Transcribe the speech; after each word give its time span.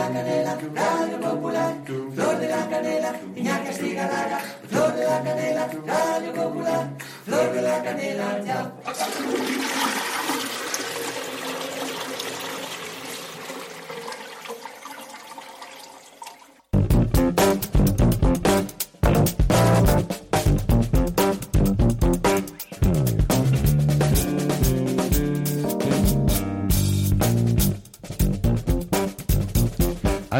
la 0.00 0.08
canela, 0.08 0.56
Radio 0.74 1.20
Popular, 1.20 1.74
Flor 2.14 2.38
de 2.38 2.48
la 2.48 2.68
canela, 2.68 3.12
niña 3.34 3.62
castigará, 3.64 4.40
Flor 4.68 4.94
de 4.94 5.04
la 5.04 5.22
canela, 5.22 5.68
Radio 5.86 6.32
Popular, 6.32 6.88
Flor 7.24 7.52
de 7.52 7.62
la 7.62 7.82
canela, 7.82 8.40
ya. 8.44 9.49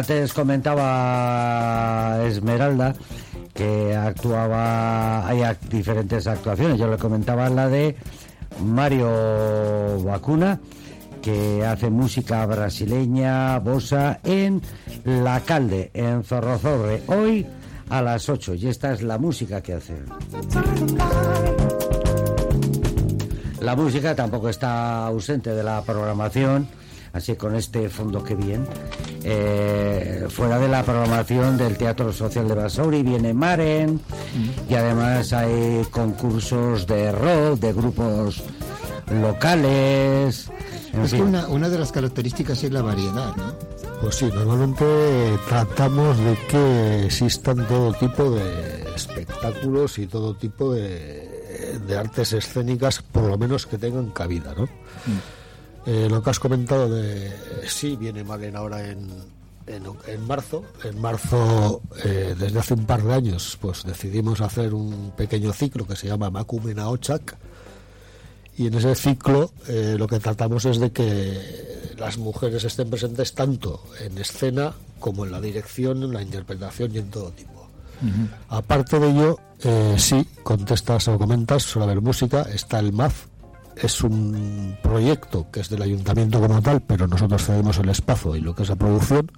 Antes 0.01 0.33
comentaba 0.33 2.17
Esmeralda 2.25 2.95
que 3.53 3.95
actuaba, 3.95 5.27
hay 5.27 5.43
diferentes 5.69 6.25
actuaciones. 6.25 6.79
Yo 6.79 6.87
le 6.87 6.97
comentaba 6.97 7.47
la 7.51 7.69
de 7.69 7.95
Mario 8.65 10.01
Vacuna, 10.03 10.59
que 11.21 11.63
hace 11.63 11.91
música 11.91 12.43
brasileña, 12.47 13.59
bossa, 13.59 14.19
en 14.23 14.63
La 15.03 15.41
Calde, 15.41 15.91
en 15.93 16.23
Zorrozorre, 16.23 17.03
hoy 17.05 17.45
a 17.89 18.01
las 18.01 18.27
8. 18.27 18.55
Y 18.55 18.69
esta 18.69 18.93
es 18.93 19.03
la 19.03 19.19
música 19.19 19.61
que 19.61 19.73
hace. 19.75 19.97
La 23.59 23.75
música 23.75 24.15
tampoco 24.15 24.49
está 24.49 25.05
ausente 25.05 25.51
de 25.51 25.61
la 25.61 25.83
programación, 25.83 26.67
así 27.13 27.35
con 27.35 27.55
este 27.55 27.87
fondo 27.87 28.23
que 28.23 28.33
bien. 28.33 28.65
Eh, 29.23 30.25
fuera 30.29 30.57
de 30.57 30.67
la 30.67 30.83
programación 30.83 31.57
del 31.57 31.77
Teatro 31.77 32.11
Social 32.11 32.47
de 32.47 32.55
Basauri 32.55 33.03
viene 33.03 33.33
Maren 33.33 33.99
y 34.67 34.73
además 34.73 35.31
hay 35.33 35.85
concursos 35.91 36.87
de 36.87 37.11
rock, 37.11 37.59
de 37.59 37.73
grupos 37.73 38.43
locales. 39.21 40.49
en 40.93 41.01
Es 41.01 41.13
que 41.13 41.21
una, 41.21 41.47
una 41.47 41.69
de 41.69 41.77
las 41.77 41.91
características 41.91 42.63
es 42.63 42.71
la 42.71 42.81
variedad, 42.81 43.35
¿no? 43.35 43.53
Pues 44.01 44.15
sí, 44.15 44.25
normalmente 44.33 44.83
tratamos 45.47 46.17
de 46.17 46.35
que 46.49 47.05
existan 47.05 47.67
todo 47.67 47.93
tipo 47.93 48.31
de 48.31 48.85
espectáculos 48.95 49.99
y 49.99 50.07
todo 50.07 50.33
tipo 50.35 50.73
de, 50.73 51.79
de 51.85 51.97
artes 51.97 52.33
escénicas, 52.33 53.03
por 53.03 53.23
lo 53.23 53.37
menos 53.37 53.67
que 53.67 53.77
tengan 53.77 54.09
cabida, 54.09 54.55
¿no? 54.57 54.67
Eh, 55.85 56.07
lo 56.09 56.21
que 56.21 56.29
has 56.29 56.39
comentado 56.39 56.89
de 56.89 57.31
sí 57.67 57.95
viene 57.95 58.23
Malen 58.23 58.55
ahora 58.55 58.87
en, 58.87 59.09
en, 59.67 59.83
en 60.07 60.27
marzo. 60.27 60.63
En 60.83 60.99
marzo, 61.01 61.81
eh, 62.03 62.35
desde 62.37 62.59
hace 62.59 62.73
un 62.75 62.85
par 62.85 63.01
de 63.03 63.13
años, 63.13 63.57
pues 63.59 63.83
decidimos 63.83 64.41
hacer 64.41 64.73
un 64.73 65.11
pequeño 65.17 65.51
ciclo 65.53 65.87
que 65.87 65.95
se 65.95 66.07
llama 66.07 66.29
Makumena 66.29 66.89
Ochak. 66.89 67.35
Y 68.57 68.67
en 68.67 68.75
ese 68.75 68.93
ciclo 68.95 69.51
eh, 69.67 69.95
lo 69.97 70.07
que 70.07 70.19
tratamos 70.19 70.65
es 70.65 70.79
de 70.79 70.91
que 70.91 71.93
las 71.97 72.17
mujeres 72.17 72.63
estén 72.63 72.89
presentes 72.89 73.33
tanto 73.33 73.83
en 74.01 74.17
escena 74.17 74.73
como 74.99 75.25
en 75.25 75.31
la 75.31 75.41
dirección, 75.41 76.03
en 76.03 76.13
la 76.13 76.21
interpretación 76.21 76.93
y 76.93 76.99
en 76.99 77.09
todo 77.09 77.31
tipo. 77.31 77.67
Aparte 78.49 78.99
de 78.99 79.09
ello, 79.09 79.39
eh, 79.63 79.95
sí, 79.97 80.27
contestas 80.43 81.07
o 81.07 81.17
comentas 81.17 81.63
suele 81.63 81.85
haber 81.85 82.01
música, 82.01 82.41
está 82.51 82.79
el 82.79 82.91
MAF, 82.93 83.27
es 83.75 84.01
un 84.01 84.77
proyecto 84.81 85.47
que 85.51 85.61
es 85.61 85.69
del 85.69 85.81
ayuntamiento 85.81 86.39
como 86.39 86.61
tal, 86.61 86.81
pero 86.81 87.07
nosotros 87.07 87.45
cedemos 87.45 87.77
el 87.79 87.89
espacio 87.89 88.35
y 88.35 88.41
lo 88.41 88.55
que 88.55 88.63
es 88.63 88.69
la 88.69 88.75
producción, 88.75 89.31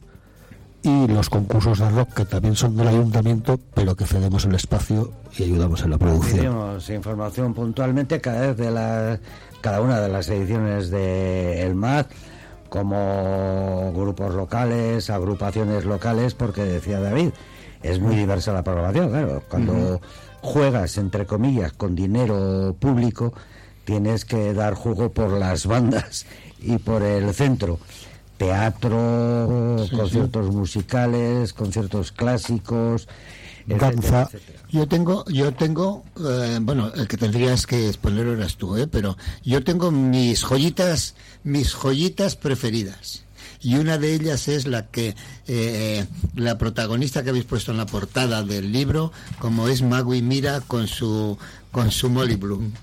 y 0.84 1.08
los 1.08 1.30
concursos 1.30 1.80
de 1.80 1.90
rock 1.90 2.14
que 2.14 2.26
también 2.26 2.56
son 2.56 2.76
del 2.76 2.90
ayuntamiento, 2.90 3.58
pero 3.74 3.96
que 3.96 4.06
cedemos 4.06 4.44
el 4.46 4.56
espacio 4.56 5.14
y 5.38 5.44
ayudamos 5.44 5.82
en 5.84 5.92
la 5.92 5.98
producción. 5.98 6.40
Pedimos 6.40 6.90
información 6.90 7.54
puntualmente 7.54 8.20
cada 8.20 8.48
vez 8.48 8.58
de 8.58 8.70
la, 8.70 9.20
cada 9.62 9.80
una 9.80 10.02
de 10.02 10.10
las 10.10 10.28
ediciones 10.28 10.90
de 10.90 11.62
El 11.62 11.76
MAD, 11.76 12.08
como 12.68 13.94
grupos 13.96 14.36
locales, 14.36 15.10
agrupaciones 15.10 15.86
locales, 15.86 16.34
porque 16.34 16.64
decía 16.64 17.00
David, 17.00 17.30
es 17.82 18.00
muy 18.00 18.16
diversa 18.16 18.52
la 18.52 18.64
programación, 18.64 19.10
claro. 19.10 19.44
Cuando 19.50 20.02
juegas, 20.42 20.98
entre 20.98 21.26
comillas, 21.26 21.72
con 21.74 21.96
dinero 21.96 22.76
público, 22.78 23.34
tienes 23.86 24.26
que 24.26 24.54
dar 24.54 24.74
juego 24.74 25.12
por 25.12 25.32
las 25.32 25.66
bandas 25.66 26.26
y 26.60 26.78
por 26.78 27.04
el 27.04 27.34
centro. 27.34 27.80
Teatro, 28.38 29.86
conciertos 29.92 30.54
musicales, 30.54 31.54
conciertos 31.54 32.12
clásicos, 32.12 33.08
Danza. 33.66 34.30
Yo 34.70 34.88
tengo, 34.88 35.24
yo 35.26 35.54
tengo, 35.54 36.04
eh, 36.20 36.60
bueno, 36.62 36.92
el 36.94 37.08
que 37.08 37.18
tendrías 37.18 37.68
que 37.68 37.88
exponerlo 37.88 38.34
eras 38.34 38.58
tú, 38.58 38.76
¿eh? 38.76 38.88
pero 38.88 39.18
yo 39.44 39.64
tengo 39.64 39.92
mis 39.92 40.44
joyitas, 40.44 41.16
mis 41.44 41.74
joyitas 41.74 42.36
preferidas. 42.36 43.24
Y 43.62 43.76
una 43.76 43.98
de 43.98 44.14
ellas 44.14 44.50
es 44.50 44.68
la 44.68 44.88
que 44.88 45.16
eh, 45.48 46.06
la 46.36 46.58
protagonista 46.58 47.24
que 47.24 47.30
habéis 47.30 47.46
puesto 47.46 47.72
en 47.72 47.78
la 47.78 47.86
portada 47.86 48.44
del 48.44 48.74
libro, 48.74 49.14
como 49.40 49.70
es 49.70 49.82
Magui 49.82 50.22
Mira 50.22 50.60
con 50.62 50.88
su 50.88 51.38
con 51.72 51.90
su 51.90 52.10
Molly 52.10 52.36
Bloom. 52.36 52.74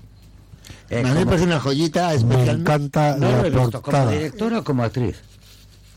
Eh, 0.91 0.99
a 1.05 1.13
mí 1.13 1.19
me 1.19 1.25
como- 1.25 1.43
una 1.43 1.59
joyita 1.59 2.09
Me 2.09 2.15
especial. 2.15 2.59
encanta 2.59 3.15
No 3.17 3.31
la 3.31 3.43
visto, 3.43 3.57
¿como 3.59 3.71
portada. 3.81 4.11
directora 4.11 4.59
o 4.59 4.63
como 4.63 4.83
actriz? 4.83 5.15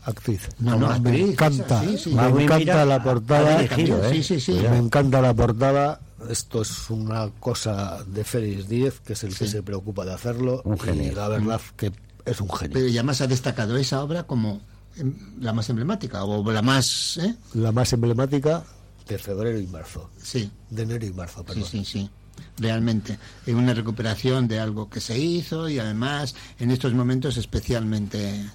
Actriz. 0.03 0.49
No, 0.59 0.77
no, 0.77 0.87
me 0.87 0.93
actriz, 0.93 1.29
encanta, 1.31 1.83
esa, 1.83 1.89
sí, 1.91 1.97
sí. 1.97 2.09
me 2.15 2.43
encanta 2.43 2.85
la 2.85 3.03
portada. 3.03 3.61
¿eh? 3.63 3.69
Sí, 4.11 4.23
sí, 4.23 4.39
sí. 4.39 4.51
Me 4.53 4.77
encanta 4.77 5.21
la 5.21 5.33
portada. 5.33 5.99
Esto 6.29 6.61
es 6.61 6.89
una 6.89 7.29
cosa 7.39 8.03
de 8.07 8.23
Félix 8.23 8.67
Díez, 8.69 8.99
que 9.01 9.13
es 9.13 9.23
el 9.23 9.35
que 9.35 9.47
se 9.47 9.61
preocupa 9.63 10.05
de 10.05 10.13
hacerlo. 10.13 10.61
Un 10.63 10.75
y 10.75 10.79
genio. 10.79 11.13
la 11.15 11.27
verdad 11.27 11.59
que 11.75 11.91
es 12.23 12.39
un 12.41 12.49
genio. 12.49 12.73
Pero 12.73 12.87
ya 12.87 13.03
más 13.03 13.21
ha 13.21 13.27
destacado 13.27 13.75
esa 13.77 14.01
obra 14.03 14.23
como 14.23 14.61
em, 14.97 15.13
la 15.41 15.51
más 15.53 15.69
emblemática 15.69 16.23
o 16.23 16.51
la 16.51 16.61
más, 16.61 17.17
¿eh? 17.17 17.35
La 17.53 17.71
más 17.71 17.91
emblemática 17.91 18.63
de 19.07 19.17
febrero 19.17 19.59
y 19.59 19.67
marzo. 19.67 20.09
Sí. 20.21 20.49
De 20.69 20.83
enero 20.83 21.05
y 21.05 21.11
marzo, 21.13 21.39
Sí, 21.41 21.45
perdón. 21.47 21.65
sí, 21.69 21.85
sí. 21.85 22.09
Realmente. 22.57 23.17
Es 23.45 23.53
una 23.53 23.73
recuperación 23.73 24.47
de 24.47 24.59
algo 24.59 24.89
que 24.89 25.01
se 25.01 25.17
hizo 25.19 25.67
y 25.69 25.77
además 25.79 26.35
en 26.59 26.71
estos 26.71 26.93
momentos 26.93 27.37
especialmente. 27.37 28.45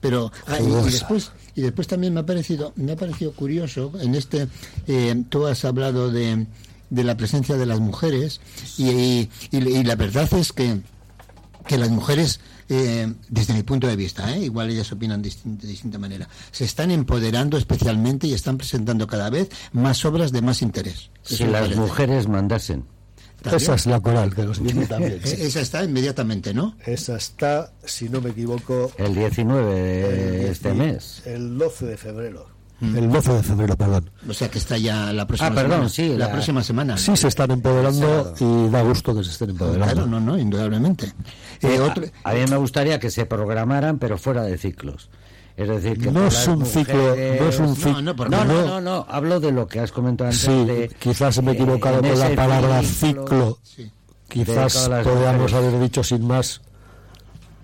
Pero 0.00 0.30
ah, 0.46 0.58
y- 0.60 0.90
después 0.90 1.32
y 1.54 1.60
después 1.62 1.86
también 1.86 2.14
me 2.14 2.20
ha 2.20 2.26
parecido 2.26 2.72
me 2.76 2.92
ha 2.92 2.96
parecido 2.96 3.32
curioso 3.32 3.92
en 4.00 4.14
este 4.14 4.48
eh, 4.86 5.24
tú 5.28 5.46
has 5.46 5.64
hablado 5.64 6.10
de, 6.10 6.46
de 6.90 7.04
la 7.04 7.16
presencia 7.16 7.56
de 7.56 7.66
las 7.66 7.80
mujeres 7.80 8.40
y, 8.78 8.88
y- 8.90 9.30
y- 9.50 9.58
y 9.58 9.84
la 9.84 9.96
verdad 9.96 10.32
es 10.34 10.52
que 10.52 10.80
que 11.66 11.76
las 11.78 11.90
mujeres, 11.90 12.38
eh, 12.68 13.12
desde 13.28 13.52
mi 13.52 13.64
punto 13.64 13.88
de 13.88 13.96
vista, 13.96 14.32
¿eh? 14.36 14.44
igual 14.44 14.70
ellas 14.70 14.92
opinan 14.92 15.20
de 15.20 15.32
distinta 15.66 15.98
manera, 15.98 16.28
se 16.52 16.64
están 16.64 16.92
empoderando 16.92 17.56
especialmente 17.58 18.28
y 18.28 18.34
están 18.34 18.56
presentando 18.56 19.08
cada 19.08 19.30
vez 19.30 19.48
más 19.72 20.04
obras 20.04 20.30
de 20.30 20.42
más 20.42 20.62
interés. 20.62 21.10
Si 21.24 21.42
las 21.42 21.62
parece. 21.62 21.80
mujeres 21.80 22.28
mandasen. 22.28 22.84
También. 23.42 23.62
Esa 23.62 23.74
es 23.74 23.86
la 23.86 24.00
coral 24.00 24.34
que 24.34 24.42
nos 24.42 24.60
viene 24.60 24.86
también. 24.86 25.20
sí. 25.24 25.34
Eh, 25.40 25.46
Esa 25.46 25.60
está 25.60 25.84
inmediatamente, 25.84 26.52
¿no? 26.54 26.74
Esa 26.84 27.16
está, 27.16 27.72
si 27.84 28.08
no 28.08 28.20
me 28.20 28.30
equivoco, 28.30 28.90
El 28.98 29.14
19 29.14 29.74
de 29.74 30.40
el 30.44 30.50
este 30.50 30.72
10 30.72 30.78
mes. 30.78 31.22
El 31.26 31.56
12 31.58 31.86
de 31.86 31.96
febrero. 31.96 32.48
El 32.80 33.10
12 33.10 33.32
de 33.32 33.42
febrero, 33.42 33.74
perdón. 33.76 34.10
O 34.28 34.34
sea 34.34 34.50
que 34.50 34.58
está 34.58 34.76
ya 34.76 35.10
la 35.12 35.26
próxima 35.26 35.48
Ah, 35.48 35.54
perdón, 35.54 35.70
semana. 35.70 35.88
sí, 35.88 36.08
La, 36.18 36.26
la- 36.26 36.32
próxima 36.32 36.62
semana. 36.62 36.98
Sí, 36.98 37.16
se 37.16 37.28
están 37.28 37.50
empoderando 37.50 38.34
y 38.38 38.68
da 38.70 38.82
gusto 38.82 39.14
que 39.16 39.24
se 39.24 39.30
estén 39.30 39.50
empoderando. 39.50 39.94
Claro, 39.94 40.06
no, 40.06 40.20
no, 40.20 40.36
indudablemente. 40.38 41.06
Eh, 41.06 41.12
Eh, 41.76 41.80
otro- 41.80 42.04
a, 42.24 42.30
a 42.30 42.34
mí 42.34 42.40
me 42.50 42.56
gustaría 42.58 42.98
que 43.00 43.10
se 43.10 43.24
programaran, 43.24 43.98
pero 43.98 44.18
fuera 44.18 44.42
de 44.42 44.58
ciclos. 44.58 45.08
Es 45.56 45.68
decir, 45.68 45.98
que 45.98 46.10
No 46.10 46.26
es 46.26 46.46
un 46.48 46.66
ciclo, 46.66 47.16
no 47.16 47.48
es 47.48 47.58
un 47.58 47.74
ciclo. 47.76 48.02
no, 48.02 48.12
No, 48.14 48.26
no, 48.28 48.44
no. 48.44 48.66
no, 48.66 48.80
no, 48.80 49.06
hablo 49.08 49.40
de 49.40 49.52
lo 49.52 49.66
que 49.66 49.80
has 49.80 49.90
comentado 49.90 50.28
antes. 50.30 50.42
Sí, 50.42 50.64
de, 50.66 50.88
quizás 50.98 51.42
me 51.42 51.52
he 51.52 51.54
eh, 51.54 51.56
equivocado 51.56 52.00
con 52.02 52.18
la 52.18 52.34
palabra 52.34 52.82
ciclo. 52.82 53.22
ciclo. 53.22 53.58
sí. 53.62 53.90
Quizás 54.28 54.88
podríamos 55.04 55.52
haber 55.54 55.78
dicho 55.80 56.02
sin 56.02 56.26
más, 56.26 56.60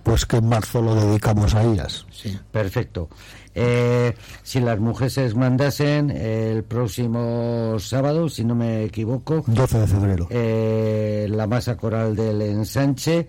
pues 0.05 0.25
que 0.25 0.37
en 0.37 0.49
marzo 0.49 0.81
lo 0.81 0.95
dedicamos 0.95 1.55
a 1.55 1.63
ellas. 1.65 2.07
Sí. 2.13 2.39
Perfecto. 2.51 3.09
Eh, 3.55 4.15
si 4.43 4.61
las 4.61 4.79
mujeres 4.79 5.35
mandasen 5.35 6.11
el 6.11 6.63
próximo 6.65 7.77
sábado, 7.79 8.29
si 8.31 8.45
no 8.45 8.55
me 8.55 8.85
equivoco, 8.85 9.45
12 9.47 9.79
de 9.81 9.87
febrero. 9.87 10.27
eh, 10.31 11.27
la 11.31 11.47
masa 11.47 11.77
coral 11.77 12.17
del 12.17 12.41
ensanche, 12.41 13.27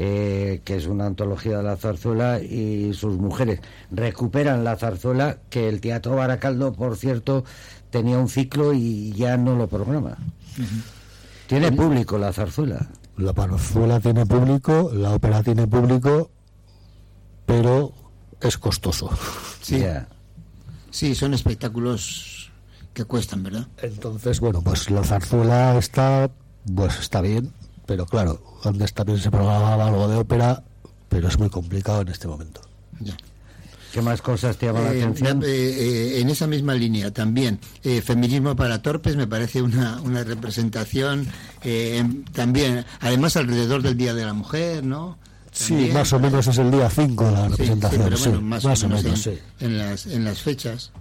eh, 0.00 0.60
que 0.64 0.76
es 0.76 0.86
una 0.86 1.06
antología 1.06 1.56
de 1.56 1.64
la 1.64 1.76
zarzuela, 1.76 2.40
y 2.40 2.94
sus 2.94 3.18
mujeres 3.18 3.60
recuperan 3.90 4.62
la 4.62 4.76
zarzuela, 4.76 5.38
que 5.50 5.68
el 5.68 5.80
Teatro 5.80 6.14
Baracaldo, 6.14 6.72
por 6.72 6.96
cierto, 6.96 7.44
tenía 7.90 8.16
un 8.16 8.28
ciclo 8.28 8.72
y 8.72 9.12
ya 9.12 9.36
no 9.36 9.56
lo 9.56 9.66
programa. 9.66 10.16
Tiene 11.48 11.72
público 11.72 12.16
la 12.16 12.32
zarzuela. 12.32 12.88
La 13.16 13.32
parzuela 13.32 13.98
tiene 13.98 14.24
público, 14.24 14.90
la 14.94 15.14
ópera 15.14 15.42
tiene 15.42 15.66
público, 15.66 16.30
pero 17.44 17.92
es 18.40 18.56
costoso. 18.56 19.10
Sí. 19.60 19.82
Sí, 20.92 21.16
son 21.16 21.34
espectáculos 21.34 22.52
que 22.94 23.04
cuestan, 23.04 23.42
¿verdad? 23.42 23.66
Entonces, 23.82 24.38
bueno, 24.38 24.62
pues 24.62 24.90
la 24.90 25.02
zarzuela 25.02 25.76
está, 25.76 26.30
pues 26.72 27.00
está 27.00 27.20
bien, 27.20 27.52
pero 27.84 28.06
claro, 28.06 28.40
antes 28.64 28.92
también 28.92 29.18
se 29.18 29.30
programaba 29.30 29.86
algo 29.86 30.08
de 30.08 30.16
ópera, 30.16 30.62
pero 31.08 31.28
es 31.28 31.38
muy 31.38 31.50
complicado 31.50 32.02
en 32.02 32.08
este 32.08 32.26
momento. 32.28 32.60
Ya. 33.00 33.16
¿Qué 33.92 34.02
más 34.02 34.20
cosas 34.20 34.56
te 34.58 34.66
llaman 34.66 34.84
la 34.84 34.92
Eh, 34.92 35.02
atención? 35.02 35.42
eh, 35.42 35.46
eh, 35.46 36.20
en 36.20 36.28
esa 36.28 36.46
misma 36.46 36.74
línea 36.74 37.10
también, 37.10 37.58
eh, 37.82 38.02
feminismo 38.02 38.54
para 38.54 38.82
torpes 38.82 39.16
me 39.16 39.26
parece 39.26 39.62
una, 39.62 40.00
una 40.02 40.24
representación 40.24 41.26
eh, 41.62 41.96
en- 41.98 42.24
también, 42.24 42.84
además 43.00 43.36
alrededor 43.36 43.80
del 43.82 43.96
Día 43.96 44.12
de 44.14 44.26
la 44.26 44.34
Mujer, 44.34 44.84
¿no? 44.84 45.16
Sí, 45.52 45.68
También, 45.72 45.94
más 45.94 46.12
o 46.12 46.20
menos 46.20 46.46
es 46.46 46.58
el 46.58 46.70
día 46.70 46.90
5 46.90 47.24
la 47.30 47.30
Sí, 47.30 47.42
sí, 47.48 47.50
representación, 47.50 48.16
sí, 48.18 48.30
más, 48.42 48.64
o 48.64 48.88
menos, 48.88 49.04
en, 49.06 49.16
sí. 49.16 49.38
en 49.60 49.78
las, 49.78 50.06
en 50.06 50.24
las 50.24 50.42
fechas. 50.42 50.92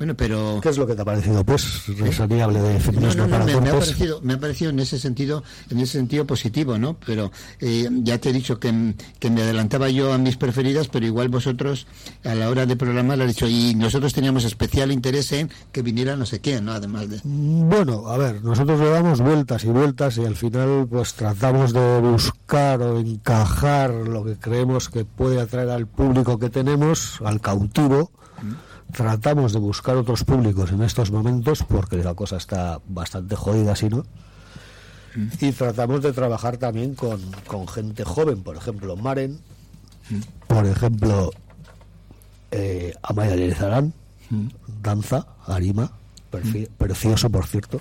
¿Eh? 0.00 0.04
Bueno, 0.10 0.14
pero... 0.16 0.60
¿Qué 0.62 0.70
es 0.70 0.78
lo 0.78 0.86
que 0.86 0.94
te 0.94 1.02
ha 1.02 1.04
parecido, 1.04 1.44
pues, 1.44 1.86
reseñable 1.98 2.60
de 2.60 2.78
No, 2.92 3.14
no, 3.14 3.44
me, 3.44 3.60
me 3.60 3.70
ha 3.70 3.78
parecido, 3.78 4.20
me 4.22 4.34
ha 4.34 4.40
parecido 4.40 4.70
en 4.70 4.80
ese 4.80 4.98
sentido, 4.98 5.42
en 5.70 5.78
ese 5.78 5.92
sentido 5.92 6.26
positivo, 6.26 6.78
¿no? 6.78 6.96
Pero 7.04 7.30
eh, 7.60 7.88
ya 8.02 8.18
te 8.18 8.30
he 8.30 8.32
dicho 8.32 8.58
que, 8.58 8.94
que 9.18 9.30
me 9.30 9.42
adelantaba 9.42 9.90
yo 9.90 10.12
a 10.12 10.18
mis 10.18 10.36
preferidas, 10.36 10.88
pero 10.88 11.06
igual 11.06 11.28
vosotros 11.28 11.86
a 12.24 12.34
la 12.34 12.48
hora 12.48 12.66
de 12.66 12.76
programar 12.76 13.20
has 13.20 13.28
dicho 13.28 13.46
y 13.46 13.74
nosotros 13.74 14.14
teníamos 14.14 14.44
especial 14.44 14.90
interés 14.90 15.32
en 15.32 15.50
que 15.72 15.82
viniera 15.82 16.16
no 16.16 16.26
sé 16.26 16.40
quién, 16.40 16.64
¿no? 16.64 16.72
Además 16.72 17.08
de 17.10 17.20
Bueno, 17.24 18.08
a 18.08 18.16
ver, 18.16 18.42
nosotros 18.42 18.80
le 18.80 18.88
damos 18.88 19.20
vueltas 19.20 19.64
y 19.64 19.68
vueltas 19.68 20.16
y 20.16 20.24
al 20.24 20.36
final 20.36 20.86
pues 20.88 21.14
tratamos 21.14 21.72
de 21.72 22.00
buscar 22.00 22.80
o 22.82 22.98
encajar 22.98 23.90
lo 23.90 24.24
que 24.24 24.36
creemos 24.36 24.88
que 24.88 25.04
puede 25.04 25.40
atraer 25.40 25.70
al 25.70 25.86
público 25.86 26.38
que 26.38 26.50
tenemos, 26.50 27.20
al 27.22 27.40
cautivo. 27.40 28.10
Tratamos 28.92 29.52
de 29.52 29.58
buscar 29.58 29.96
otros 29.96 30.24
públicos 30.24 30.70
en 30.72 30.82
estos 30.82 31.10
momentos 31.10 31.62
porque 31.64 31.96
la 31.96 32.14
cosa 32.14 32.36
está 32.36 32.80
bastante 32.86 33.36
jodida, 33.36 33.76
si 33.76 33.88
no. 33.88 34.04
Y 35.40 35.52
tratamos 35.52 36.02
de 36.02 36.12
trabajar 36.12 36.56
también 36.56 36.94
con, 36.94 37.20
con 37.46 37.66
gente 37.66 38.04
joven, 38.04 38.42
por 38.42 38.56
ejemplo, 38.56 38.96
Maren, 38.96 39.40
por 40.46 40.66
ejemplo, 40.66 41.30
eh, 42.50 42.94
Amaya 43.02 43.36
Lezarán, 43.36 43.92
danza, 44.82 45.26
Arima, 45.46 45.92
precioso 46.78 47.30
por 47.30 47.46
cierto. 47.46 47.80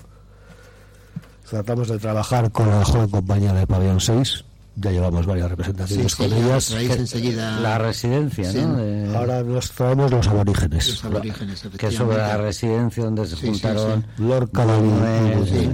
Tratamos 1.50 1.88
de 1.88 1.98
trabajar 1.98 2.52
con 2.52 2.70
la 2.70 2.86
joven 2.86 3.10
compañía 3.10 3.54
de 3.54 3.66
Pabellón 3.66 4.00
6, 4.00 4.46
ya 4.80 4.92
llevamos 4.92 5.26
varias 5.26 5.50
representaciones 5.50 6.12
Sí, 6.14 6.24
sí, 6.24 6.30
con 6.30 6.38
ellas. 6.38 6.72
enseguida 6.72 7.60
La 7.60 7.78
residencia, 7.78 8.52
Sí. 8.52 8.60
¿no? 8.62 8.78
De- 8.78 9.16
Ahora 9.16 9.44
nos 9.44 9.72
traemos 9.72 10.12
los 10.12 10.28
aborígenes. 10.28 10.88
los 10.90 11.06
aborígenes, 11.06 11.62
que 11.78 11.88
es 11.88 11.96
sobre 11.96 12.18
la 12.18 12.24
efectivamente. 12.24 12.38
residencia 12.48 13.04
donde 13.06 13.28
se 13.28 13.36
Sí, 13.36 13.42
sí, 13.42 13.48
juntaron 13.48 14.06
Lorca, 14.18 14.66
Manuel, 14.66 15.48
sí. 15.48 15.70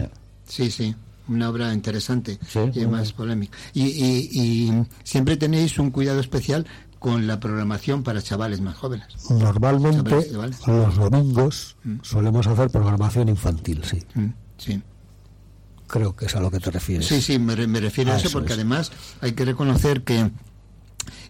Sí, 0.47 0.71
sí, 0.71 0.95
una 1.27 1.49
obra 1.49 1.73
interesante 1.73 2.37
Sí, 2.47 2.59
y 2.73 2.79
además 2.79 3.11
polémica. 3.13 3.57
Y, 3.73 3.83
y, 3.83 4.29
y 4.31 4.85
siempre 5.03 5.37
tenéis 5.37 5.77
un 5.79 5.91
cuidado 5.91 6.19
especial 6.19 6.65
con 6.99 7.27
la 7.27 7.39
programación 7.39 8.01
para 8.03 8.21
chavales 8.21 8.61
más 8.61 8.75
jóvenes. 8.75 9.07
Normalmente 9.29 10.27
los 10.65 10.95
domingos 10.95 11.75
solemos 12.01 12.47
hacer 12.47 12.69
programación 12.69 13.29
infantil, 13.29 13.81
sí. 13.83 14.03
Mm, 14.15 14.25
Sí. 14.57 14.81
Creo 15.87 16.15
que 16.15 16.25
es 16.25 16.35
a 16.35 16.39
lo 16.39 16.49
que 16.51 16.59
te 16.59 16.71
refieres. 16.71 17.07
Sí, 17.07 17.21
sí, 17.21 17.37
me, 17.39 17.55
re- 17.55 17.67
me 17.67 17.79
refiero 17.79 18.11
a 18.11 18.15
Ah, 18.15 18.17
eso 18.17 18.27
eso 18.27 18.37
porque 18.37 18.53
es. 18.53 18.57
además 18.59 18.91
hay 19.21 19.33
que 19.33 19.45
reconocer 19.45 20.03
que 20.03 20.29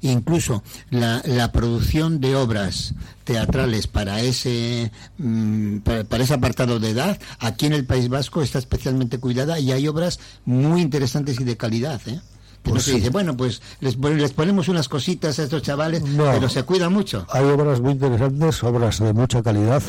incluso 0.02 0.64
la, 0.92 1.22
la 1.26 1.52
producción 1.52 2.20
de 2.22 2.36
obras 2.36 2.94
teatrales 3.24 3.88
para 3.88 4.22
ese 4.22 4.92
mm, 5.18 5.80
para, 5.80 6.04
para 6.04 6.24
ese 6.24 6.34
apartado 6.34 6.80
de 6.80 6.92
edad 6.92 7.20
aquí 7.40 7.66
en 7.66 7.74
el 7.74 7.86
País 7.86 8.08
Vasco 8.10 8.42
está 8.42 8.60
especialmente 8.60 9.20
cuidada 9.20 9.60
y 9.60 9.72
hay 9.72 9.88
obras 9.88 10.20
muy 10.46 10.82
interesantes 10.82 11.40
y 11.40 11.44
de 11.44 11.58
calidad, 11.58 12.00
¿eh? 12.08 12.22
Que 12.64 12.70
no 12.72 12.76
Pues 12.76 12.84
se 12.86 12.92
sí. 12.92 12.98
dice, 12.98 13.10
bueno, 13.10 13.36
pues 13.38 13.62
les, 13.80 13.98
les 13.98 14.32
ponemos 14.34 14.70
unas 14.70 14.90
cositas 14.90 15.38
a 15.40 15.44
estos 15.44 15.62
chavales, 15.62 16.02
No. 16.04 16.32
pero 16.32 16.50
se 16.50 16.64
cuida 16.64 16.90
mucho. 16.90 17.28
Hay 17.30 17.44
obras 17.46 17.80
muy 17.82 17.92
interesantes, 17.92 18.64
obras 18.64 19.00
de 19.00 19.14
mucha 19.14 19.44
calidad. 19.44 19.84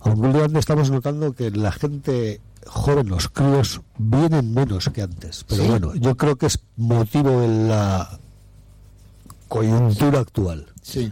Aunque 0.00 0.26
últimamente 0.26 0.58
estamos 0.58 0.90
notando 0.90 1.34
que 1.34 1.50
la 1.50 1.70
gente 1.72 2.40
joven, 2.66 3.08
los 3.08 3.28
críos, 3.28 3.80
vienen 3.98 4.52
menos 4.54 4.88
que 4.92 5.02
antes. 5.02 5.44
Pero 5.48 5.62
Sí. 5.62 5.68
bueno, 5.68 5.94
yo 5.94 6.16
creo 6.16 6.36
que 6.36 6.46
es 6.46 6.58
motivo 6.76 7.40
de 7.40 7.48
la 7.68 8.18
coyuntura 9.48 10.20
actual. 10.20 10.66
Sí. 10.82 11.10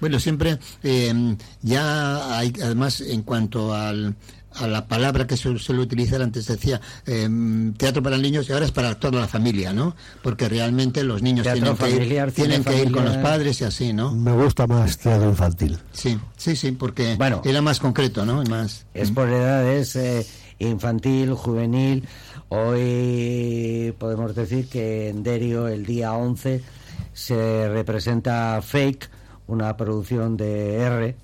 Bueno, 0.00 0.18
siempre 0.18 0.58
eh, 0.82 1.36
ya 1.62 2.36
hay, 2.38 2.52
además, 2.62 3.00
en 3.02 3.22
cuanto 3.22 3.74
al, 3.74 4.14
a 4.56 4.66
la 4.66 4.86
palabra 4.88 5.26
que 5.26 5.36
se 5.36 5.56
suele 5.58 5.82
utilizar, 5.82 6.22
antes 6.22 6.46
decía 6.46 6.80
eh, 7.06 7.28
teatro 7.76 8.02
para 8.02 8.18
niños 8.18 8.48
y 8.48 8.52
ahora 8.52 8.64
es 8.64 8.72
para 8.72 8.98
toda 8.98 9.20
la 9.20 9.28
familia, 9.28 9.72
¿no? 9.72 9.94
Porque 10.22 10.48
realmente 10.48 11.04
los 11.04 11.22
niños 11.22 11.44
Teatro 11.44 11.74
tienen 11.74 11.76
que, 11.76 11.90
ir, 11.90 11.96
familiar, 11.96 12.30
cine 12.30 12.46
tienen 12.46 12.64
que 12.64 12.82
ir 12.82 12.92
con 12.92 13.04
los 13.04 13.16
padres 13.18 13.60
y 13.60 13.64
así, 13.64 13.92
¿no? 13.92 14.12
Me 14.12 14.32
gusta 14.32 14.66
más 14.66 14.98
teatro 14.98 15.28
infantil. 15.28 15.78
Sí, 15.92 16.18
sí, 16.36 16.56
sí, 16.56 16.72
porque 16.72 17.14
Bueno. 17.16 17.42
era 17.44 17.62
más 17.62 17.78
concreto, 17.78 18.26
¿no? 18.26 18.42
Y 18.42 18.46
más. 18.46 18.86
Es 18.94 19.10
por 19.10 19.28
edades 19.28 19.94
eh, 19.96 20.26
infantil, 20.58 21.34
juvenil. 21.34 22.06
Hoy 22.48 23.94
podemos 23.98 24.34
decir 24.34 24.68
que 24.68 25.08
en 25.08 25.22
Derio 25.22 25.68
el 25.68 25.86
día 25.86 26.12
11 26.14 26.60
se 27.12 27.68
representa 27.68 28.60
Fake, 28.62 29.08
una 29.46 29.76
producción 29.76 30.36
de 30.36 30.74
R, 30.76 31.16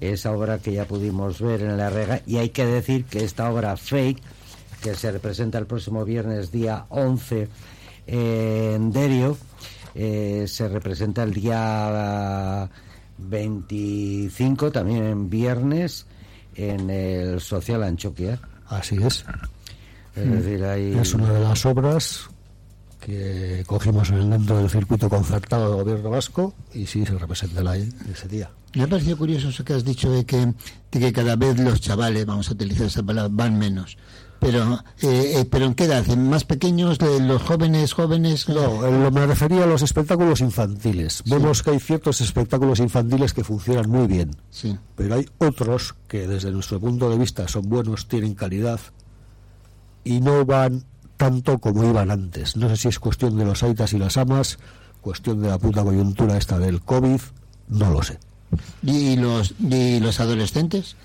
esa 0.00 0.32
obra 0.32 0.58
que 0.58 0.72
ya 0.72 0.84
pudimos 0.84 1.40
ver 1.40 1.62
en 1.62 1.76
la 1.76 1.90
rega. 1.90 2.20
Y 2.26 2.36
hay 2.36 2.50
que 2.50 2.66
decir 2.66 3.04
que 3.04 3.24
esta 3.24 3.50
obra 3.50 3.76
Fake, 3.76 4.22
que 4.82 4.94
se 4.94 5.10
representa 5.10 5.58
el 5.58 5.66
próximo 5.66 6.04
viernes 6.04 6.50
día 6.50 6.86
11 6.88 7.48
eh, 8.06 8.72
en 8.76 8.92
Derio, 8.92 9.36
eh, 9.94 10.44
se 10.46 10.68
representa 10.68 11.22
el 11.22 11.34
día 11.34 12.70
25, 13.18 14.70
también 14.70 15.04
en 15.04 15.28
viernes, 15.28 16.06
en 16.54 16.90
el 16.90 17.40
Social 17.40 17.82
Anchoquia. 17.82 18.40
Así 18.66 18.96
es. 18.96 19.24
Es 20.14 20.30
decir, 20.30 20.64
hay... 20.64 20.94
Es 20.98 21.14
una 21.14 21.32
de 21.32 21.40
las 21.40 21.64
obras 21.64 22.28
que 23.08 23.64
cogimos 23.66 24.10
en 24.10 24.16
el 24.16 24.30
dentro 24.30 24.58
del 24.58 24.68
circuito 24.68 25.08
concertado 25.08 25.68
del 25.74 25.84
gobierno 25.84 26.10
vasco 26.10 26.54
y 26.74 26.86
sí 26.86 27.06
se 27.06 27.16
representa 27.16 27.62
la- 27.62 27.76
ese 27.76 28.28
día. 28.28 28.50
Me 28.74 28.82
ha 28.82 28.86
parecido 28.86 29.16
curioso 29.16 29.48
eso 29.48 29.64
que 29.64 29.72
has 29.72 29.84
dicho 29.84 30.10
de 30.10 30.26
que, 30.26 30.36
de 30.92 31.00
que 31.00 31.12
cada 31.12 31.34
vez 31.36 31.58
los 31.58 31.80
chavales, 31.80 32.26
vamos 32.26 32.50
a 32.50 32.52
utilizar 32.52 32.86
esa 32.86 33.02
palabra, 33.02 33.30
van 33.32 33.58
menos. 33.58 33.96
Pero, 34.40 34.74
eh, 35.02 35.40
eh, 35.40 35.44
pero 35.50 35.64
¿en 35.64 35.74
qué 35.74 35.84
edad? 35.84 36.08
¿En 36.08 36.28
más 36.28 36.44
pequeños? 36.44 36.98
de 36.98 37.18
¿Los 37.18 37.42
jóvenes, 37.42 37.92
jóvenes? 37.92 38.48
No, 38.48 38.82
lo- 38.88 39.10
me 39.10 39.26
refería 39.26 39.64
a 39.64 39.66
los 39.66 39.82
espectáculos 39.82 40.40
infantiles. 40.42 41.22
Vemos 41.26 41.62
que 41.62 41.70
hay 41.70 41.80
ciertos 41.80 42.20
espectáculos 42.20 42.78
infantiles 42.78 43.32
que 43.32 43.42
funcionan 43.42 43.90
muy 43.90 44.06
bien, 44.06 44.30
Sí. 44.50 44.78
pero 44.94 45.16
hay 45.16 45.26
otros 45.38 45.94
que 46.06 46.28
desde 46.28 46.52
nuestro 46.52 46.78
punto 46.78 47.10
de 47.10 47.18
vista 47.18 47.48
son 47.48 47.68
buenos, 47.68 48.06
tienen 48.06 48.34
calidad 48.34 48.78
y 50.04 50.20
no 50.20 50.44
van 50.44 50.84
tanto 51.18 51.58
como 51.58 51.84
iban 51.84 52.10
antes. 52.10 52.56
No 52.56 52.70
sé 52.70 52.76
si 52.76 52.88
es 52.88 52.98
cuestión 52.98 53.36
de 53.36 53.44
los 53.44 53.62
aitas 53.62 53.92
y 53.92 53.98
las 53.98 54.16
amas, 54.16 54.58
cuestión 55.02 55.42
de 55.42 55.48
la 55.48 55.58
puta 55.58 55.82
coyuntura 55.82 56.38
esta 56.38 56.58
del 56.58 56.80
COVID, 56.80 57.20
no 57.68 57.90
lo 57.90 58.02
sé. 58.02 58.18
¿Y 58.82 59.16
los, 59.16 59.54
y 59.58 60.00
los 60.00 60.20
adolescentes? 60.20 60.96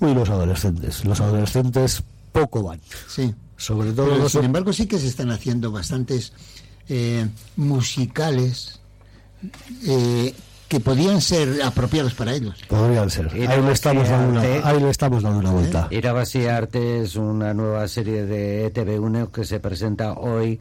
Y 0.00 0.12
los 0.12 0.28
adolescentes, 0.28 1.04
los 1.04 1.20
adolescentes 1.20 2.02
poco 2.32 2.64
van. 2.64 2.80
Sí. 3.06 3.32
Sobre 3.56 3.92
todo 3.92 4.06
Pero, 4.06 4.18
los 4.18 4.32
sin 4.32 4.44
embargo, 4.44 4.72
sí 4.72 4.86
que 4.86 4.98
se 4.98 5.08
están 5.08 5.30
haciendo 5.30 5.70
bastantes 5.70 6.32
eh, 6.88 7.28
musicales 7.56 8.80
eh, 9.86 10.34
que 10.68 10.80
podían 10.80 11.20
ser 11.20 11.62
apropiados 11.62 12.14
para 12.14 12.34
ellos. 12.34 12.62
podrían 12.68 13.08
ser. 13.10 13.28
Ahí 13.32 13.62
le 13.62 13.72
estamos 13.72 14.08
dando 14.08 14.28
una, 14.30 14.68
ahí 14.68 14.80
le 14.80 14.90
estamos 14.90 15.22
dando 15.22 15.38
una 15.38 15.50
vuelta. 15.50 15.88
Irabasi 15.90 16.46
Arte 16.46 17.00
es 17.02 17.16
una 17.16 17.54
nueva 17.54 17.88
serie 17.88 18.26
de 18.26 18.66
E 18.66 18.72
ETV1 18.72 19.30
que 19.30 19.44
se 19.44 19.60
presenta 19.60 20.12
hoy 20.12 20.60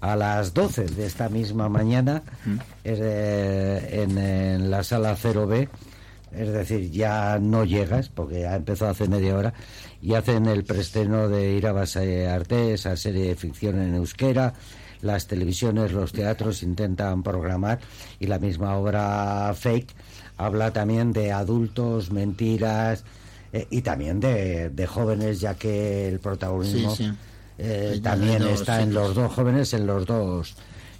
a 0.00 0.14
las 0.14 0.52
12 0.52 0.84
de 0.84 1.06
esta 1.06 1.28
misma 1.30 1.68
mañana 1.70 2.22
es 2.84 2.98
de- 2.98 4.02
en, 4.02 4.18
en 4.18 4.70
la 4.70 4.84
sala 4.84 5.16
0B. 5.16 5.68
Es 6.32 6.52
decir, 6.52 6.90
ya 6.90 7.38
no 7.40 7.64
llegas 7.64 8.10
porque 8.10 8.40
ya 8.42 8.56
empezó 8.56 8.88
hace 8.88 9.08
media 9.08 9.34
hora 9.36 9.54
y 10.02 10.12
hacen 10.14 10.44
el 10.46 10.64
preestreno 10.64 11.28
de 11.28 11.52
Irabasi 11.54 12.24
Arte, 12.24 12.74
esa 12.74 12.94
serie 12.96 13.28
de 13.28 13.36
ficción 13.36 13.80
en 13.80 13.94
euskera. 13.94 14.52
Las 15.02 15.26
televisiones, 15.26 15.92
los 15.92 16.12
teatros 16.12 16.62
intentan 16.62 17.22
programar 17.22 17.78
y 18.20 18.26
la 18.26 18.38
misma 18.38 18.76
obra 18.76 19.52
Fake 19.54 19.94
habla 20.36 20.72
también 20.72 21.12
de 21.12 21.32
adultos, 21.32 22.10
mentiras, 22.10 23.04
eh, 23.52 23.66
y 23.70 23.82
también 23.82 24.20
de, 24.20 24.70
de 24.70 24.86
jóvenes, 24.86 25.40
ya 25.40 25.54
que 25.54 26.08
el 26.08 26.18
protagonismo 26.20 26.94
Sí, 26.94 27.04
sí. 27.04 27.12
eh, 27.58 28.00
también 28.02 28.40
dos 28.42 28.60
está 28.60 28.82
en 28.82 28.92
los 28.92 29.14
dos 29.14 29.32
jóvenes, 29.32 29.72
en 29.72 29.86
los 29.86 30.06
dos 30.06 30.54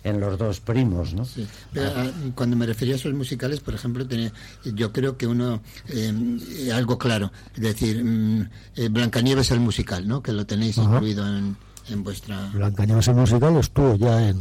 en 0.04 0.20
los 0.20 0.38
dos 0.38 0.60
primos, 0.60 1.14
¿no? 1.14 1.24
Sí. 1.24 1.44
Pero, 1.72 1.90
ah, 1.96 2.06
cuando 2.36 2.54
me 2.54 2.64
refería 2.64 2.94
a 2.94 2.96
esos 2.96 3.12
musicales, 3.12 3.58
por 3.58 3.74
ejemplo, 3.74 4.06
tenía- 4.06 4.32
yo 4.64 4.92
creo 4.92 5.16
que 5.18 5.26
uno, 5.26 5.60
eh, 5.88 6.70
algo 6.72 6.96
claro, 6.96 7.32
es 7.56 7.60
decir, 7.60 8.04
mm, 8.04 8.48
eh, 8.76 8.88
Blancanieves 8.88 9.50
el 9.50 9.58
musical, 9.58 10.06
¿no? 10.06 10.22
Que 10.22 10.30
lo 10.30 10.46
tenéis 10.46 10.78
Ajá. 10.78 10.92
incluido 10.94 11.26
en, 11.26 11.56
en 11.88 12.02
vuestra... 12.04 12.50
Blancanieves 12.52 13.08
el 13.08 13.14
musical 13.16 13.56
estuvo 13.56 13.94
ya 13.96 14.28
en, 14.28 14.38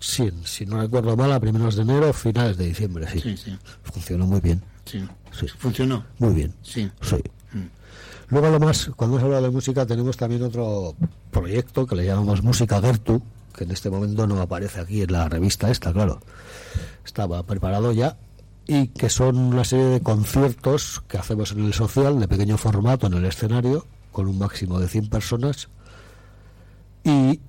sí, 0.00 0.24
en- 0.24 0.44
si 0.46 0.66
no 0.66 0.80
recuerdo 0.80 1.16
mal, 1.16 1.32
a 1.32 1.40
primeros 1.40 1.76
de 1.76 1.82
enero, 1.82 2.12
finales 2.12 2.56
de 2.56 2.66
diciembre, 2.66 3.06
sí. 3.10 3.20
Sí, 3.20 3.36
sí, 3.36 3.58
Funcionó 3.82 4.26
muy 4.26 4.40
bien, 4.40 4.62
sí. 4.84 5.04
¿Funcionó? 5.58 6.04
muy 6.18 6.34
bien, 6.34 6.54
Sí. 6.62 6.90
sí. 7.02 7.16
Luego 8.28 8.46
además, 8.48 8.90
cuando 8.96 9.16
hemos 9.16 9.24
hablado 9.24 9.44
de 9.44 9.50
música, 9.50 9.84
tenemos 9.86 10.16
también 10.16 10.42
otro 10.42 10.96
proyecto 11.30 11.86
que 11.86 11.94
le 11.94 12.06
llamamos 12.06 12.42
Música 12.42 12.80
Gertu, 12.80 13.22
que 13.56 13.64
en 13.64 13.70
este 13.70 13.90
momento 13.90 14.26
no 14.26 14.40
aparece 14.40 14.80
aquí 14.80 15.02
en 15.02 15.12
la 15.12 15.28
revista 15.28 15.70
esta, 15.70 15.92
claro. 15.92 16.20
Estaba 17.04 17.42
preparado 17.44 17.92
ya 17.92 18.16
y 18.66 18.88
que 18.88 19.10
son 19.10 19.36
una 19.36 19.62
serie 19.64 19.84
de 19.86 20.00
conciertos 20.00 21.02
que 21.06 21.18
hacemos 21.18 21.52
en 21.52 21.64
el 21.66 21.74
social 21.74 22.18
de 22.18 22.26
pequeño 22.26 22.56
formato 22.56 23.06
en 23.08 23.14
el 23.14 23.26
escenario 23.26 23.86
con 24.10 24.26
un 24.26 24.38
máximo 24.38 24.80
de 24.80 24.88
100 24.88 25.10
personas 25.10 25.68
y 27.04 27.40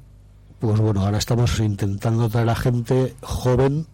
pues 0.59 0.79
bueno, 0.79 1.01
ahora 1.05 1.17
estamos 1.17 1.59
intentando 1.59 2.29
traer 2.29 2.49
a 2.49 2.55
gente 2.55 3.15
joven, 3.21 3.87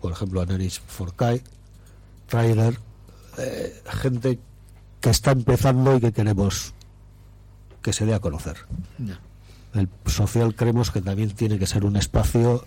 por 0.00 0.12
ejemplo 0.12 0.40
a 0.40 0.46
Neris 0.46 0.80
Forcay, 0.80 1.42
Trailer, 2.26 2.78
eh, 3.38 3.82
gente 3.86 4.38
que 5.00 5.10
está 5.10 5.32
empezando 5.32 5.96
y 5.96 6.00
que 6.00 6.12
queremos 6.12 6.74
que 7.82 7.92
se 7.92 8.06
dé 8.06 8.14
a 8.14 8.20
conocer. 8.20 8.56
El 9.74 9.88
social 10.06 10.54
creemos 10.54 10.90
que 10.90 11.00
también 11.00 11.30
tiene 11.30 11.58
que 11.58 11.66
ser 11.66 11.84
un 11.84 11.96
espacio 11.96 12.64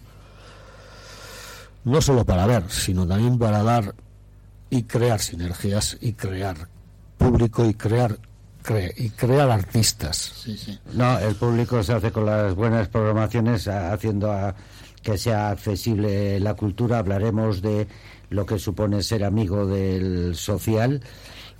no 1.84 2.01
solo 2.01 2.25
para 2.25 2.46
ver, 2.46 2.70
sino 2.70 3.08
también 3.08 3.38
para 3.38 3.63
dar 3.63 3.96
y 4.70 4.84
crear 4.84 5.20
sinergias 5.20 5.98
y 6.00 6.13
crear 6.13 6.70
público 7.18 7.66
y 7.66 7.74
crear 7.74 8.18
cre- 8.63 8.94
y 8.98 9.10
crear 9.10 9.50
artistas. 9.51 10.34
Sí, 10.44 10.58
sí. 10.58 10.77
No, 10.94 11.18
el 11.20 11.36
público 11.36 11.82
se 11.84 11.94
hace 11.94 12.12
con 12.12 12.25
las 12.25 12.53
buenas 12.56 12.88
programaciones, 12.88 13.68
haciendo 13.68 14.32
a- 14.32 14.56
que 15.01 15.18
sea 15.18 15.50
accesible 15.50 16.39
la 16.39 16.53
cultura. 16.56 17.00
Hablaremos 17.00 17.62
de 17.62 17.88
lo 18.30 18.46
que 18.46 18.60
supone 18.60 19.01
ser 19.03 19.24
amigo 19.24 19.65
del 19.65 20.36
social 20.36 21.01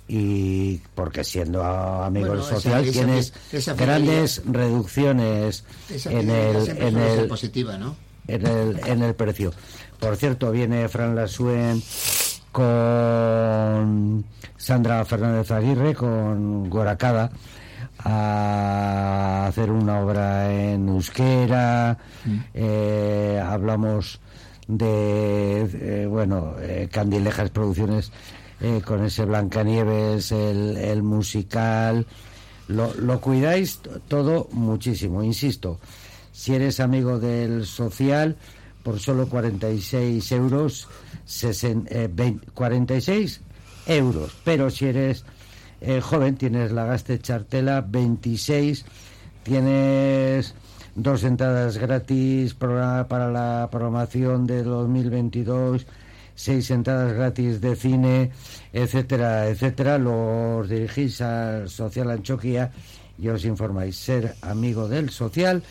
y 0.08 0.78
porque 0.94 1.24
siendo 1.24 1.62
a- 1.62 2.06
amigo 2.06 2.28
Bueno, 2.28 2.44
del 2.46 2.54
social 2.54 2.82
esa- 2.84 2.92
tienes 2.92 3.32
esa 3.52 3.74
grandes 3.74 4.42
reducciones 4.46 5.64
en 6.06 6.30
el, 6.30 6.68
en 6.68 6.96
el, 6.98 7.28
positiva, 7.28 7.76
¿no? 7.78 7.96
en 8.28 8.46
el, 8.46 8.80
en 8.86 9.02
el 9.02 9.14
precio. 9.14 9.52
Por 9.98 10.16
cierto, 10.16 10.50
viene 10.50 10.88
Fran 10.88 11.14
Lasuen 11.14 11.82
con 12.52 14.24
Sandra 14.56 15.04
Fernández 15.04 15.50
Aguirre, 15.50 15.94
con 15.94 16.70
Goracada, 16.70 17.30
a 17.98 19.46
hacer 19.48 19.70
una 19.70 20.00
obra 20.00 20.52
en 20.52 20.88
euskera. 20.88 21.98
Eh, 22.54 23.42
hablamos 23.44 24.20
de, 24.68 26.02
eh, 26.02 26.06
bueno, 26.06 26.54
eh, 26.60 26.88
Candilejas 26.90 27.50
Producciones 27.50 28.12
eh, 28.60 28.80
con 28.84 29.04
ese 29.04 29.24
Blancanieves, 29.24 30.30
el, 30.32 30.76
el 30.76 31.02
musical. 31.02 32.06
Lo, 32.68 32.94
lo 32.94 33.20
cuidáis 33.20 33.80
todo 34.08 34.48
muchísimo, 34.52 35.22
insisto. 35.22 35.80
Si 36.32 36.54
eres 36.54 36.80
amigo 36.80 37.18
del 37.18 37.66
social, 37.66 38.36
por 38.82 38.98
solo 39.00 39.28
46 39.28 40.32
euros, 40.32 40.88
sesen- 41.26 41.86
eh, 41.90 42.08
vein- 42.12 42.40
46 42.54 43.40
euros. 43.86 44.32
Pero 44.44 44.70
si 44.70 44.86
eres 44.86 45.24
eh, 45.80 46.00
joven, 46.00 46.36
tienes 46.36 46.70
la 46.72 46.84
gaste 46.86 47.18
chartela 47.18 47.80
26, 47.80 48.84
tienes 49.42 50.54
dos 50.94 51.24
entradas 51.24 51.78
gratis 51.78 52.54
para 52.54 53.30
la 53.30 53.68
programación 53.70 54.46
de 54.46 54.62
2022, 54.62 55.86
seis 56.34 56.70
entradas 56.70 57.12
gratis 57.14 57.60
de 57.60 57.76
cine, 57.76 58.30
etcétera, 58.72 59.48
etcétera. 59.48 59.98
Los 59.98 60.68
dirigís 60.68 61.20
al 61.20 61.68
Social 61.68 62.10
Anchoquia 62.10 62.70
y 63.18 63.28
os 63.28 63.44
informáis. 63.44 63.96
Ser 63.96 64.34
amigo 64.42 64.88
del 64.88 65.10
social 65.10 65.62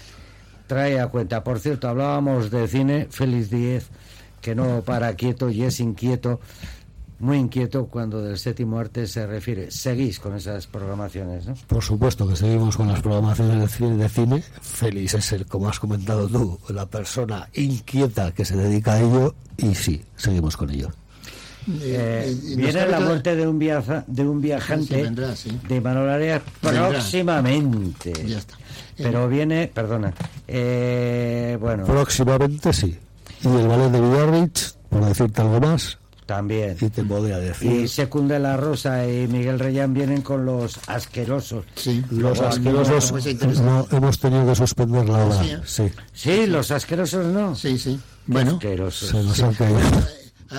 trae 0.72 1.02
a 1.02 1.08
cuenta. 1.08 1.44
Por 1.44 1.60
cierto, 1.60 1.90
hablábamos 1.90 2.50
de 2.50 2.66
cine, 2.66 3.08
Félix 3.10 3.50
Díez, 3.50 3.90
que 4.40 4.56
no 4.56 4.82
para 4.84 5.14
quieto 5.16 5.50
y 5.50 5.64
es 5.64 5.82
inquieto, 5.82 6.40
muy 7.20 7.40
inquieto 7.40 7.88
cuando 7.88 8.22
del 8.22 8.38
séptimo 8.38 8.80
arte 8.80 9.06
se 9.06 9.28
refiere. 9.28 9.70
Seguís 9.70 10.22
con 10.22 10.34
esas 10.34 10.68
programaciones, 10.68 11.46
¿no? 11.46 11.56
Por 11.68 11.84
supuesto 11.84 12.26
que 12.26 12.38
seguimos 12.38 12.78
con 12.78 12.88
las 12.88 13.02
programaciones 13.02 13.60
de 13.60 13.68
cine. 13.68 13.98
De 13.98 14.08
cine. 14.08 14.44
Félix 14.62 15.16
es 15.16 15.34
el, 15.34 15.46
como 15.46 15.68
has 15.68 15.78
comentado 15.78 16.30
tú, 16.30 16.58
la 16.70 16.86
persona 16.86 17.50
inquieta 17.54 18.32
que 18.32 18.46
se 18.46 18.56
dedica 18.56 18.94
a 18.94 19.02
ello 19.02 19.36
y 19.58 19.76
sí, 19.76 20.06
seguimos 20.16 20.56
con 20.56 20.70
ello. 20.70 20.90
Eh, 21.82 22.26
Eh, 22.26 22.56
viene 22.58 22.88
la 22.88 23.00
muerte 23.00 23.36
de 23.36 23.48
un 23.48 23.60
viaja, 23.60 24.04
de 24.08 24.24
un 24.28 24.42
viajante 24.42 24.96
Sí, 24.96 25.02
vendrá, 25.02 25.36
sí. 25.36 25.60
de 25.68 25.80
Manuel 25.82 26.10
Arias 26.10 26.42
próximamente. 26.60 28.14
Ya 28.28 28.38
está. 28.40 28.56
Pero 28.98 29.28
viene, 29.28 29.72
perdona, 29.74 30.14
eh, 30.48 31.58
bueno, 31.60 31.86
Próximamente 31.86 32.72
sí. 32.74 32.98
Y 33.44 33.48
el 33.48 33.68
ballet 33.68 33.90
de 33.90 34.00
Villarreich, 34.02 34.74
por 34.90 35.06
decirte 35.06 35.42
algo 35.42 35.60
más, 35.60 35.98
también. 36.28 36.78
y 36.80 36.90
te 36.90 37.04
podría 37.04 37.40
Y 37.40 37.46
decir. 37.46 37.90
Secunda 37.90 38.38
La 38.38 38.58
Rosa 38.58 39.08
y 39.08 39.28
Miguel 39.28 39.58
Reyán 39.60 39.94
vienen 39.94 40.22
con 40.22 40.46
los 40.46 40.78
asquerosos. 40.88 41.66
Sí. 41.76 42.04
Los 42.12 42.38
Luego, 42.38 42.48
asquerosos 42.48 43.12
pues, 43.12 43.60
no, 43.62 43.88
hemos 43.92 44.20
tenido 44.20 44.46
que 44.48 44.56
suspender 44.56 45.10
la 45.10 45.26
obra. 45.26 45.44
Sí, 45.44 45.50
¿eh? 45.52 45.60
Sí, 45.66 45.92
Sí, 46.14 46.46
los 46.48 46.70
asquerosos 46.72 47.26
no. 47.26 47.56
Sí, 47.56 47.78
sí. 47.80 48.00
Bueno, 48.28 48.52
Asquerosos. 48.54 49.10
se 49.10 49.24
nos 49.24 49.42
han 49.42 49.54
caído. 49.56 49.80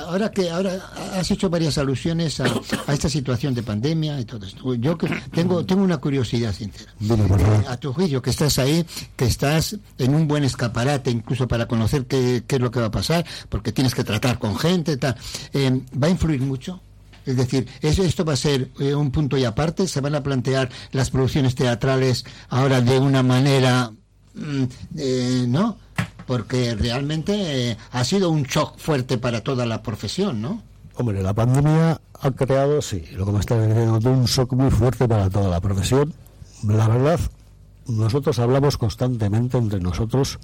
Ahora 0.06 0.30
que 0.30 0.50
ahora 0.50 0.90
has 1.16 1.30
hecho 1.30 1.48
varias 1.50 1.78
alusiones 1.78 2.40
a, 2.40 2.44
a 2.86 2.92
esta 2.94 3.08
situación 3.08 3.54
de 3.54 3.62
pandemia 3.62 4.18
y 4.20 4.24
todo 4.24 4.46
esto. 4.46 4.74
Yo 4.74 4.96
que- 4.98 5.08
tengo 5.32 5.64
tengo 5.64 5.82
una 5.82 5.98
curiosidad 5.98 6.52
sincera. 6.52 6.92
Dime, 6.98 7.24
por 7.26 7.40
favor. 7.40 7.62
Eh, 7.64 7.66
a 7.68 7.76
tu 7.76 7.92
juicio, 7.92 8.22
que 8.22 8.30
estás 8.30 8.58
ahí, 8.58 8.84
que 9.16 9.24
estás 9.26 9.76
en 9.98 10.14
un 10.14 10.26
buen 10.28 10.44
escaparate, 10.44 11.10
incluso 11.10 11.46
para 11.48 11.66
conocer 11.66 12.06
qué, 12.06 12.44
qué 12.46 12.56
es 12.56 12.62
lo 12.62 12.70
que 12.70 12.80
va 12.80 12.86
a 12.86 12.90
pasar, 12.90 13.24
porque 13.48 13.72
tienes 13.72 13.94
que 13.94 14.04
tratar 14.04 14.38
con 14.38 14.56
gente, 14.58 14.96
tal. 14.96 15.16
Eh, 15.52 15.80
¿Va 16.02 16.06
a 16.06 16.10
influir 16.10 16.40
mucho? 16.40 16.80
Es 17.24 17.36
decir, 17.36 17.68
¿es- 17.80 17.98
¿esto 17.98 18.24
va 18.24 18.32
a 18.32 18.36
ser 18.36 18.70
eh, 18.80 18.94
un 18.94 19.10
punto 19.12 19.36
y 19.36 19.44
aparte? 19.44 19.86
¿Se 19.86 20.00
van 20.00 20.14
a 20.14 20.22
plantear 20.22 20.68
las 20.90 21.10
producciones 21.10 21.54
teatrales 21.54 22.24
ahora 22.48 22.80
de 22.80 22.98
una 22.98 23.22
manera, 23.22 23.92
mm, 24.34 24.62
eh, 24.98 25.44
¿no? 25.46 25.78
Porque 26.26 26.74
realmente 26.74 27.70
eh, 27.70 27.76
ha 27.90 28.04
sido 28.04 28.30
un 28.30 28.44
shock 28.44 28.78
fuerte 28.78 29.18
para 29.18 29.42
toda 29.42 29.66
la 29.66 29.82
profesión, 29.82 30.40
¿no? 30.40 30.62
Hombre, 30.96 31.22
la 31.22 31.32
pandemia 31.32 32.00
ha 32.20 32.30
creado, 32.32 32.82
sí, 32.82 33.04
lo 33.12 33.24
que 33.26 33.32
me 33.32 33.40
estás 33.40 33.66
diciendo 33.66 33.98
tú, 33.98 34.10
un 34.10 34.26
shock 34.26 34.52
muy 34.52 34.70
fuerte 34.70 35.08
para 35.08 35.30
toda 35.30 35.48
la 35.48 35.60
profesión. 35.60 36.12
La 36.66 36.86
verdad, 36.86 37.18
nosotros 37.86 38.38
hablamos 38.38 38.76
constantemente 38.76 39.58
entre 39.58 39.80
nosotros 39.80 40.38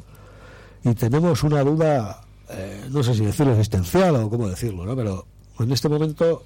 y 0.85 0.95
tenemos 0.95 1.43
una 1.43 1.63
duda, 1.63 2.23
eh, 2.49 2.87
no 2.91 3.03
sé 3.03 3.15
si 3.15 3.25
decirlo 3.25 3.53
existencial 3.53 4.17
o 4.17 4.31
cómo 4.31 4.49
decirlo, 4.49 4.85
¿no? 4.85 4.97
Pero 4.97 5.27
en 5.61 5.71
este 5.73 5.89
momento, 5.89 6.43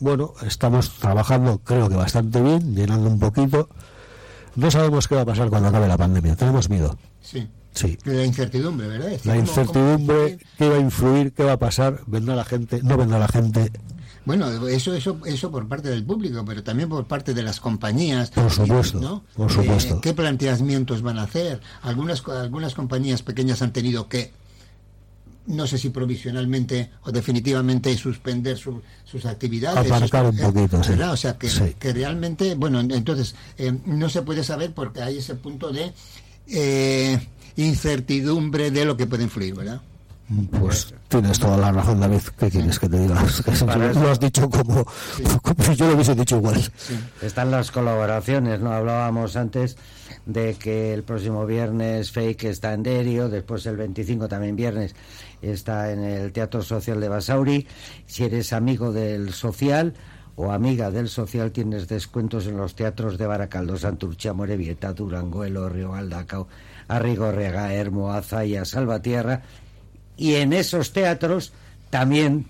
bueno, 0.00 0.34
estamos 0.46 0.90
trabajando, 0.98 1.58
creo 1.64 1.88
que 1.88 1.96
bastante 1.96 2.40
bien, 2.40 2.74
llenando 2.74 3.08
un 3.08 3.18
poquito. 3.18 3.68
No 4.56 4.70
sabemos 4.70 5.08
qué 5.08 5.16
va 5.16 5.22
a 5.22 5.26
pasar 5.26 5.48
cuando 5.50 5.68
acabe 5.68 5.88
la 5.88 5.98
pandemia, 5.98 6.36
tenemos 6.36 6.68
miedo, 6.68 6.96
Sí. 7.20 7.48
Sí. 7.74 7.98
La 8.04 8.24
incertidumbre, 8.24 8.86
¿verdad? 8.88 9.12
Es 9.12 9.26
La 9.26 9.34
¿cómo- 9.34 9.46
cómo- 9.46 9.60
incertidumbre, 9.62 10.38
qué 10.58 10.68
va 10.68 10.76
a 10.76 10.80
influir, 10.80 11.32
qué 11.32 11.44
va 11.44 11.52
a 11.52 11.58
pasar, 11.58 12.00
vendrá 12.06 12.34
la 12.36 12.44
gente, 12.44 12.80
no 12.82 12.96
vendrá 12.96 13.18
la 13.18 13.28
gente, 13.28 13.70
Bueno, 14.26 14.50
eso, 14.68 14.94
eso, 14.94 15.18
eso 15.26 15.50
por 15.50 15.68
parte 15.68 15.90
del 15.90 16.02
público, 16.02 16.42
pero 16.46 16.62
también 16.62 16.88
por 16.88 17.04
parte 17.06 17.34
de 17.34 17.42
las 17.42 17.60
compañías. 17.60 18.30
Por 18.30 18.50
supuesto, 18.50 18.98
¿no? 18.98 19.22
por 19.36 19.52
supuesto. 19.52 19.96
Eh, 19.96 19.98
¿Qué 20.00 20.14
planteamientos 20.14 21.02
van 21.02 21.18
a 21.18 21.24
hacer? 21.24 21.60
Algunas, 21.82 22.26
algunas 22.28 22.74
compañías 22.74 23.20
pequeñas 23.22 23.60
han 23.60 23.74
tenido 23.74 24.08
que, 24.08 24.32
no 25.46 25.66
sé 25.66 25.76
si 25.76 25.90
provisionalmente 25.90 26.90
o 27.02 27.12
definitivamente 27.12 27.94
suspender 27.98 28.56
su- 28.56 28.80
sus 29.04 29.26
actividades. 29.26 29.90
Aparcar 29.92 30.24
un 30.24 30.38
Eh, 30.38 30.42
poquito, 30.42 30.82
sí. 30.82 30.90
¿verdad? 30.92 31.12
O 31.12 31.16
sea, 31.18 31.36
que, 31.36 31.50
Sí. 31.50 31.74
que 31.78 31.92
realmente, 31.92 32.54
bueno, 32.54 32.80
en- 32.80 32.92
entonces, 32.92 33.34
eh, 33.58 33.76
no 33.84 34.08
se 34.08 34.22
puede 34.22 34.42
saber 34.42 34.72
porque 34.72 35.02
hay 35.02 35.18
ese 35.18 35.34
punto 35.34 35.70
de 35.70 35.92
eh, 36.46 37.28
incertidumbre 37.56 38.70
de 38.70 38.84
lo 38.84 38.96
que 38.96 39.06
puede 39.06 39.24
influir, 39.24 39.54
¿verdad? 39.54 39.80
Pues 40.58 40.94
tienes 41.08 41.38
toda 41.38 41.58
la 41.58 41.70
razón, 41.70 42.00
David. 42.00 42.20
¿Qué 42.38 42.50
quieres 42.50 42.78
que 42.78 42.88
te 42.88 42.98
diga? 42.98 43.22
lo 43.94 44.10
has 44.10 44.18
dicho 44.18 44.48
como, 44.48 44.86
como, 45.42 45.64
si 45.64 45.76
yo 45.76 45.86
lo 45.86 45.94
hubiese 45.94 46.14
dicho 46.14 46.36
igual. 46.36 46.62
Están 47.20 47.50
las 47.50 47.70
colaboraciones, 47.70 48.60
¿no? 48.60 48.72
Hablábamos 48.72 49.36
antes 49.36 49.76
de 50.24 50.54
que 50.54 50.94
el 50.94 51.02
próximo 51.02 51.44
viernes 51.44 52.10
Fake 52.10 52.44
está 52.44 52.72
en 52.72 52.82
Derio, 52.82 53.28
después 53.28 53.66
el 53.66 53.76
25 53.76 54.26
también 54.26 54.56
viernes 54.56 54.94
está 55.42 55.92
en 55.92 56.02
el 56.02 56.32
Teatro 56.32 56.62
Social 56.62 57.00
de 57.00 57.08
Basauri. 57.08 57.66
Si 58.06 58.24
eres 58.24 58.54
amigo 58.54 58.92
del 58.92 59.34
social 59.34 59.92
o 60.36 60.50
amiga 60.50 60.90
del 60.90 61.08
social, 61.08 61.52
tienes 61.52 61.88
descuentos 61.88 62.46
en 62.46 62.56
los 62.56 62.74
teatros 62.74 63.18
de 63.18 63.26
Baracaldo, 63.26 63.76
Santurcia, 63.76 64.32
Morevieta, 64.32 64.92
Durango, 64.92 65.44
Elorrio, 65.44 65.92
Galdacao, 65.92 66.48
Arrigorriaga, 66.88 67.72
Hermo, 67.72 68.12
Azaya, 68.12 68.64
Salvatierra. 68.64 69.42
Y 70.16 70.34
en 70.34 70.52
esos 70.52 70.92
teatros 70.92 71.52
también 71.90 72.46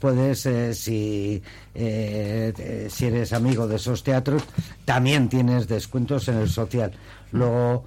puedes, 0.00 0.44
eh, 0.46 0.74
si, 0.74 1.42
eh, 1.74 2.88
si 2.90 3.06
eres 3.06 3.32
amigo 3.32 3.66
de 3.66 3.76
esos 3.76 4.02
teatros, 4.02 4.42
también 4.84 5.28
tienes 5.28 5.68
descuentos 5.68 6.28
en 6.28 6.38
el 6.38 6.50
social. 6.50 6.92
Luego, 7.32 7.86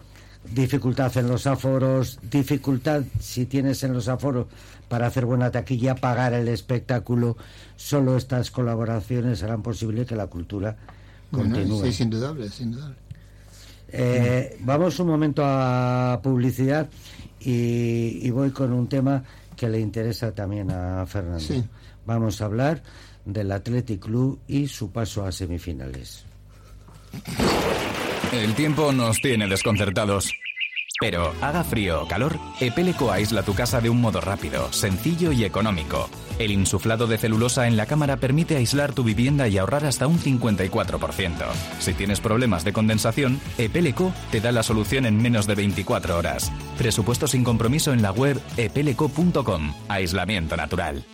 dificultad 0.54 1.16
en 1.18 1.28
los 1.28 1.48
aforos, 1.48 2.20
dificultad 2.30 3.04
si 3.20 3.46
tienes 3.46 3.84
en 3.84 3.94
los 3.94 4.08
aforos 4.08 4.48
para 4.88 5.08
hacer 5.08 5.26
buena 5.26 5.52
taquilla, 5.52 5.96
pagar 5.96 6.34
el 6.34 6.48
espectáculo. 6.48 7.38
Solo 7.76 8.18
estas 8.18 8.52
colaboraciones 8.52 9.44
harán 9.44 9.62
posible 9.62 10.06
que 10.06 10.16
la 10.16 10.28
cultura 10.28 10.76
continúe. 11.32 11.86
sí, 11.86 11.94
sin 11.94 12.10
duda. 12.10 12.34
Eh, 13.90 14.58
vamos 14.62 15.00
un 15.00 15.08
momento 15.08 15.44
a 15.46 16.20
publicidad 16.22 16.90
y, 17.40 18.20
y, 18.22 18.30
voy 18.32 18.52
con 18.52 18.74
un 18.74 18.88
tema 18.90 19.24
que 19.56 19.70
le 19.70 19.80
interesa 19.80 20.34
también 20.34 20.72
a 20.72 21.06
Fernando. 21.06 21.40
Sí. 21.40 21.64
Vamos 22.06 22.42
a 22.42 22.46
hablar 22.46 22.84
del 23.26 23.52
Athletic 23.52 24.02
Club 24.02 24.40
y 24.48 24.68
su 24.68 24.92
paso 24.92 25.26
a 25.26 25.32
semifinales. 25.32 26.26
El 28.32 28.56
tiempo 28.56 28.92
nos 28.92 29.22
tiene 29.22 29.48
desconcertados. 29.48 30.34
Pero 31.00 31.34
haga 31.42 31.64
frío 31.64 32.02
o 32.02 32.08
calor, 32.08 32.40
Epeleco 32.60 33.12
aísla 33.12 33.44
tu 33.44 33.54
casa 33.54 33.80
de 33.82 33.90
un 33.90 34.02
modo 34.02 34.20
rápido, 34.20 34.74
sencillo 34.74 35.32
y 35.32 35.46
económico. 35.46 36.10
El 36.40 36.52
insuflado 36.52 37.08
de 37.08 37.18
celulosa 37.18 37.68
en 37.68 37.78
la 37.78 37.86
cámara 37.86 38.18
permite 38.18 38.58
aislar 38.58 38.94
tu 38.94 39.04
vivienda 39.04 39.48
y 39.48 39.58
ahorrar 39.58 39.86
hasta 39.86 40.08
un 40.08 40.20
54%. 40.20 41.46
Si 41.80 41.94
tienes 41.94 42.20
problemas 42.20 42.64
de 42.64 42.74
condensación, 42.74 43.40
Epeleco 43.58 44.12
te 44.32 44.42
da 44.42 44.52
la 44.52 44.64
solución 44.64 45.06
en 45.06 45.22
menos 45.22 45.46
de 45.46 45.56
24 45.56 46.18
horas. 46.18 46.52
Presupuesto 46.78 47.28
sin 47.28 47.44
compromiso 47.44 47.94
en 47.94 48.02
la 48.02 48.12
web 48.12 48.42
epeleco.com. 48.58 49.74
Aislamiento 49.88 50.58
natural. 50.58 51.06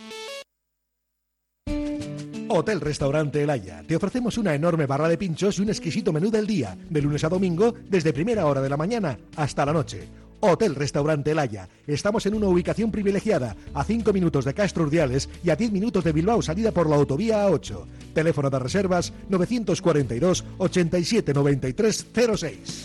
Hotel 2.56 2.80
Restaurante 2.80 3.42
El 3.42 3.50
Haya. 3.50 3.82
Te 3.84 3.96
ofrecemos 3.96 4.38
una 4.38 4.54
enorme 4.54 4.86
barra 4.86 5.08
de 5.08 5.18
pinchos 5.18 5.58
y 5.58 5.62
un 5.62 5.70
exquisito 5.70 6.12
menú 6.12 6.30
del 6.30 6.46
día, 6.46 6.78
de 6.88 7.02
lunes 7.02 7.24
a 7.24 7.28
domingo, 7.28 7.74
desde 7.88 8.12
primera 8.12 8.46
hora 8.46 8.60
de 8.60 8.68
la 8.68 8.76
mañana 8.76 9.18
hasta 9.34 9.66
la 9.66 9.72
noche. 9.72 10.08
Hotel 10.38 10.76
Restaurante 10.76 11.32
El 11.32 11.40
Haya. 11.40 11.68
Estamos 11.84 12.26
en 12.26 12.34
una 12.34 12.46
ubicación 12.46 12.92
privilegiada, 12.92 13.56
a 13.74 13.82
5 13.82 14.12
minutos 14.12 14.44
de 14.44 14.54
Castro 14.54 14.84
Urdiales 14.84 15.28
y 15.42 15.50
a 15.50 15.56
10 15.56 15.72
minutos 15.72 16.04
de 16.04 16.12
Bilbao, 16.12 16.42
salida 16.42 16.70
por 16.70 16.88
la 16.88 16.94
autovía 16.94 17.48
A8. 17.48 17.86
Teléfono 18.14 18.48
de 18.50 18.58
reservas 18.60 19.12
942 19.30 20.44
87 20.58 21.34
93 21.34 22.06
06. 22.36 22.84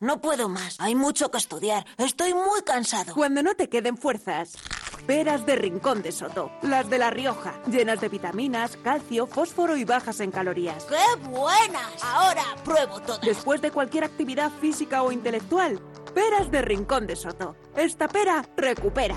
No 0.00 0.22
puedo 0.22 0.48
más. 0.48 0.76
Hay 0.80 0.94
mucho 0.94 1.30
que 1.30 1.36
estudiar. 1.36 1.84
Estoy 1.98 2.32
muy 2.32 2.62
cansado. 2.64 3.12
Cuando 3.14 3.42
no 3.42 3.54
te 3.54 3.68
queden 3.68 3.98
fuerzas, 3.98 4.56
peras 5.06 5.46
de 5.46 5.56
Rincón 5.56 6.02
de 6.02 6.12
Soto. 6.12 6.50
Las 6.62 6.88
de 6.90 6.98
La 6.98 7.10
Rioja. 7.10 7.54
Llenas 7.66 8.00
de 8.00 8.08
vitaminas, 8.08 8.76
calcio, 8.76 9.26
fósforo 9.26 9.76
y 9.76 9.84
bajas 9.84 10.20
en 10.20 10.30
calorías. 10.30 10.84
¡Qué 10.84 11.28
buenas! 11.28 12.02
Ahora 12.02 12.42
pruebo 12.64 13.00
todas. 13.00 13.20
Después 13.20 13.60
de 13.60 13.70
cualquier 13.70 14.04
actividad 14.04 14.50
física 14.60 15.02
o 15.02 15.12
intelectual, 15.12 15.80
peras 16.14 16.50
de 16.50 16.62
Rincón 16.62 17.06
de 17.06 17.16
Soto. 17.16 17.56
Esta 17.76 18.08
pera 18.08 18.44
recupera. 18.56 19.16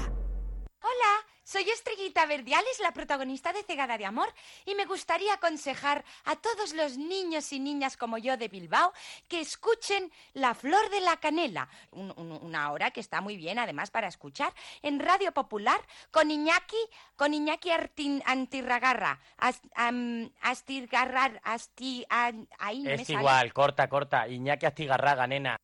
Hola. 0.82 1.33
Soy 1.46 1.70
Estrellita 1.70 2.26
Verdiales, 2.26 2.80
la 2.80 2.94
protagonista 2.94 3.52
de 3.52 3.64
Cegada 3.64 3.98
de 3.98 4.06
Amor, 4.06 4.30
y 4.66 4.76
me 4.76 4.86
gustaría 4.86 5.34
aconsejar 5.34 6.06
a 6.24 6.38
todos 6.38 6.74
los 6.74 6.98
niños 6.98 7.52
y 7.52 7.60
niñas 7.60 7.98
como 7.98 8.18
yo 8.18 8.38
de 8.38 8.48
Bilbao 8.48 8.94
que 9.28 9.42
escuchen 9.42 10.10
La 10.34 10.54
Flor 10.54 10.90
de 10.90 11.02
la 11.02 11.18
Canela, 11.18 11.68
un, 11.92 12.14
un, 12.16 12.32
una 12.32 12.72
hora 12.72 12.92
que 12.92 13.02
está 13.02 13.20
muy 13.20 13.36
bien 13.36 13.60
además 13.60 13.92
para 13.92 14.08
escuchar, 14.08 14.54
en 14.82 15.02
Radio 15.02 15.34
Popular 15.34 15.82
con 16.12 16.32
Iñaki, 16.32 16.78
con 17.18 17.34
Iñaki 17.34 17.72
Artin, 17.72 18.24
Antirragarra, 18.26 19.20
ast, 19.38 19.66
um, 19.78 20.30
Astirgarrar, 20.42 21.42
Asti, 21.44 22.06
ahí 22.10 22.88
Es 22.88 23.00
me 23.00 23.06
sale. 23.06 23.20
igual, 23.20 23.54
corta, 23.54 23.90
corta, 23.90 24.30
Iñaki 24.30 24.66
Astigarraga, 24.66 25.28
nena. 25.28 25.58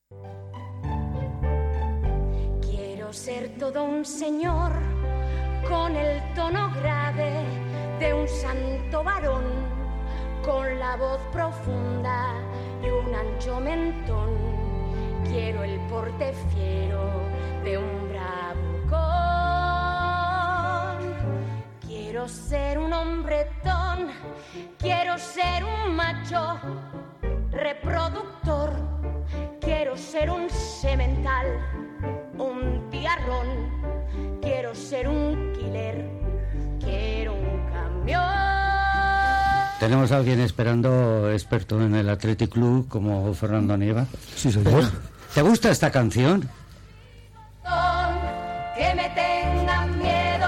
Quiero 2.62 3.14
ser 3.14 3.58
todo 3.58 3.86
un 3.86 4.04
señor 4.04 4.99
con 5.70 5.96
el 5.96 6.20
tono 6.34 6.72
grave 6.82 7.46
de 8.00 8.12
un 8.14 8.28
santo 8.28 9.04
varón, 9.04 9.44
con 10.44 10.80
la 10.80 10.96
voz 10.96 11.22
profunda 11.32 12.34
y 12.82 12.88
un 12.90 13.14
ancho 13.14 13.60
mentón. 13.60 14.32
Quiero 15.26 15.64
el 15.64 15.80
porte 15.82 16.34
fiero 16.52 17.08
de 17.64 17.78
un 17.78 18.10
bravucón. 18.10 19.00
Quiero 21.86 22.28
ser 22.28 22.80
un 22.80 22.92
hombretón, 22.92 24.08
quiero 24.80 25.20
ser 25.20 25.64
un 25.64 25.96
macho 25.96 26.60
reproductor. 27.52 28.72
Quiero 29.62 29.96
ser 29.96 30.32
un 30.32 30.50
semental, 30.50 31.46
un 32.40 32.90
tiarrón. 32.90 33.79
Tenemos 39.90 40.12
a 40.12 40.18
alguien 40.18 40.40
esperando, 40.42 41.32
experto 41.32 41.82
en 41.82 41.96
el 41.96 42.08
Athletic 42.10 42.52
Club, 42.52 42.88
como 42.88 43.34
Fernando 43.34 43.76
Nieva. 43.76 44.06
Sí, 44.36 44.52
señor. 44.52 44.84
¿Te 45.34 45.42
gusta 45.42 45.72
esta 45.72 45.90
canción? 45.90 46.48
Que 48.78 48.94
me 48.94 49.10
tengan 49.10 49.98
miedo 49.98 50.48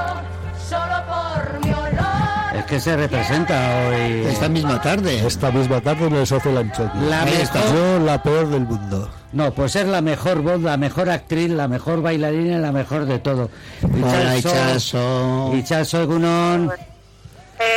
solo 0.69 0.93
por 1.07 1.65
mi 1.65 1.73
olor. 1.73 2.55
Es 2.55 2.65
que 2.65 2.79
se 2.79 2.95
representa 2.95 3.87
hoy. 3.87 4.25
Esta 4.27 4.47
misma 4.47 4.79
tarde. 4.79 5.25
Esta 5.25 5.49
misma 5.49 5.81
tarde 5.81 6.05
en 6.05 6.13
el 6.17 6.27
Social 6.27 6.57
Anchoqui. 6.59 6.99
La 7.09 7.25
mejor- 7.25 7.73
Yo 7.73 7.99
la 8.05 8.21
peor 8.21 8.47
del 8.47 8.61
mundo. 8.67 9.09
No, 9.33 9.51
pues 9.55 9.75
es 9.75 9.87
la 9.87 10.01
mejor 10.01 10.43
voz, 10.43 10.61
la 10.61 10.77
mejor 10.77 11.09
actriz, 11.09 11.49
la 11.49 11.67
mejor 11.67 12.03
bailarina 12.03 12.57
y 12.57 12.61
la 12.61 12.71
mejor 12.71 13.05
de 13.05 13.17
todo. 13.17 13.49
Itxaso. 13.81 15.51
Itxaso 15.55 15.99
Egunon. 16.03 16.71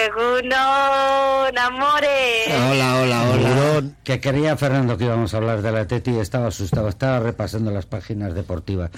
Egunon, 0.06 1.58
amores. 1.58 2.48
Hola, 2.48 3.00
hola, 3.00 3.30
hola. 3.30 3.82
Que 4.02 4.20
quería 4.20 4.56
Fernando 4.56 4.98
que 4.98 5.04
íbamos 5.04 5.32
a 5.32 5.38
hablar 5.38 5.62
de 5.62 5.72
la 5.72 5.86
Teti 5.86 6.10
y 6.10 6.18
estaba 6.18 6.48
asustado, 6.48 6.88
estaba 6.88 7.20
repasando 7.20 7.70
las 7.70 7.86
páginas 7.86 8.34
deportivas. 8.34 8.90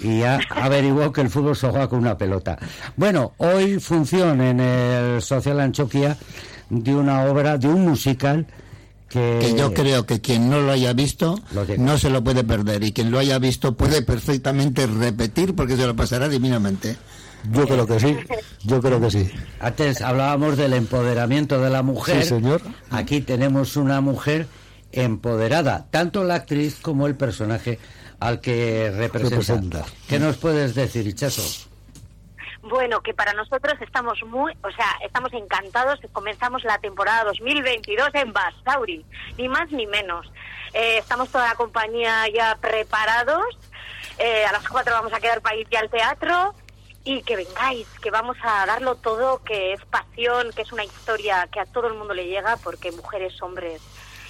Y 0.00 0.20
ya 0.20 0.40
averiguó 0.50 1.12
que 1.12 1.20
el 1.20 1.30
fútbol 1.30 1.56
se 1.56 1.68
juega 1.68 1.88
con 1.88 2.00
una 2.00 2.18
pelota. 2.18 2.58
Bueno, 2.96 3.32
hoy 3.38 3.78
función 3.78 4.40
en 4.40 4.58
el 4.58 5.22
Social 5.22 5.60
Anchoquia 5.60 6.16
de 6.68 6.94
una 6.94 7.24
obra, 7.24 7.56
de 7.56 7.68
un 7.68 7.84
musical 7.84 8.46
que... 9.08 9.38
Que 9.40 9.54
yo 9.54 9.72
creo 9.72 10.04
que 10.04 10.20
quien 10.20 10.50
no 10.50 10.60
lo 10.60 10.72
haya 10.72 10.92
visto 10.94 11.38
Lo 11.52 11.64
no 11.78 11.96
se 11.96 12.10
lo 12.10 12.24
puede 12.24 12.42
perder 12.42 12.82
y 12.82 12.92
quien 12.92 13.12
lo 13.12 13.20
haya 13.20 13.38
visto 13.38 13.76
puede 13.76 14.02
perfectamente 14.02 14.86
repetir 14.86 15.54
porque 15.54 15.76
se 15.76 15.86
lo 15.86 15.94
pasará 15.94 16.28
divinamente. 16.28 16.96
Yo 17.50 17.66
creo 17.66 17.86
que 17.86 18.00
sí. 18.00 18.16
Yo 18.64 18.80
creo 18.80 19.00
que 19.00 19.10
sí. 19.10 19.30
Antes 19.60 20.00
hablábamos 20.00 20.56
del 20.56 20.72
empoderamiento 20.72 21.60
de 21.60 21.70
la 21.70 21.82
mujer. 21.82 22.22
Sí, 22.22 22.28
señor. 22.30 22.62
Aquí 22.90 23.20
tenemos 23.20 23.76
una 23.76 24.00
mujer 24.00 24.46
empoderada, 24.92 25.86
tanto 25.90 26.24
la 26.24 26.36
actriz 26.36 26.78
como 26.80 27.06
el 27.06 27.16
personaje 27.16 27.78
al 28.20 28.40
que 28.40 28.92
representa. 28.96 29.30
Representa. 29.30 29.84
¿Qué 30.08 30.18
nos 30.18 30.36
puedes 30.36 30.74
decir, 30.74 31.06
Ichazo? 31.06 31.68
Bueno, 32.62 33.02
que 33.02 33.12
para 33.12 33.34
nosotros 33.34 33.74
estamos 33.82 34.18
muy, 34.26 34.52
o 34.62 34.70
sea, 34.70 34.86
estamos 35.04 35.32
encantados. 35.34 36.00
Comenzamos 36.12 36.64
la 36.64 36.78
temporada 36.78 37.24
2022 37.24 38.08
en 38.14 38.32
Basauri, 38.32 39.04
ni 39.36 39.48
más 39.48 39.70
ni 39.70 39.86
menos. 39.86 40.32
Eh, 40.72 40.98
estamos 40.98 41.28
toda 41.28 41.48
la 41.48 41.54
compañía 41.56 42.26
ya 42.34 42.56
preparados. 42.60 43.44
Eh, 44.18 44.46
a 44.46 44.52
las 44.52 44.66
cuatro 44.66 44.94
vamos 44.94 45.12
a 45.12 45.20
quedar 45.20 45.42
para 45.42 45.56
ir 45.56 45.68
ya 45.70 45.80
al 45.80 45.90
teatro 45.90 46.54
y 47.04 47.22
que 47.22 47.36
vengáis, 47.36 47.86
que 48.02 48.10
vamos 48.10 48.36
a 48.42 48.64
darlo 48.66 48.96
todo, 48.96 49.42
que 49.44 49.74
es 49.74 49.80
pasión, 49.86 50.50
que 50.56 50.62
es 50.62 50.72
una 50.72 50.84
historia 50.84 51.48
que 51.52 51.60
a 51.60 51.66
todo 51.66 51.86
el 51.88 51.94
mundo 51.94 52.14
le 52.14 52.26
llega, 52.26 52.56
porque 52.56 52.90
mujeres, 52.92 53.40
hombres, 53.42 53.82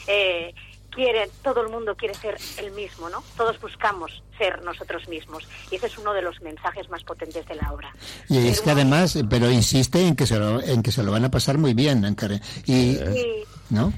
eh, 0.08 0.52
quiere, 0.90 1.28
todo 1.42 1.60
el 1.62 1.68
mundo 1.70 1.96
quiere 1.96 2.14
ser 2.14 2.36
el 2.58 2.70
mismo, 2.72 3.08
¿no? 3.08 3.22
Todos 3.36 3.60
buscamos 3.60 4.22
ser 4.38 4.62
nosotros 4.62 5.08
mismos. 5.08 5.46
Y 5.70 5.76
ese 5.76 5.86
es 5.86 5.98
uno 5.98 6.12
de 6.12 6.22
los 6.22 6.40
mensajes 6.42 6.88
más 6.88 7.02
potentes 7.04 7.46
de 7.46 7.54
la 7.56 7.72
obra. 7.72 7.92
Y 8.28 8.46
es 8.48 8.60
que 8.60 8.70
además, 8.70 9.16
pero 9.30 9.50
insiste 9.50 10.06
en 10.06 10.14
que 10.16 10.26
se 10.26 10.38
lo, 10.38 10.60
en 10.60 10.82
que 10.82 10.92
se 10.92 11.02
lo 11.02 11.10
van 11.12 11.24
a 11.24 11.30
pasar 11.30 11.58
muy 11.58 11.74
bien, 11.74 12.04
en 12.04 12.14
que- 12.16 12.40
y, 12.66 12.96
Sí. 12.96 13.44
¿no? 13.70 13.92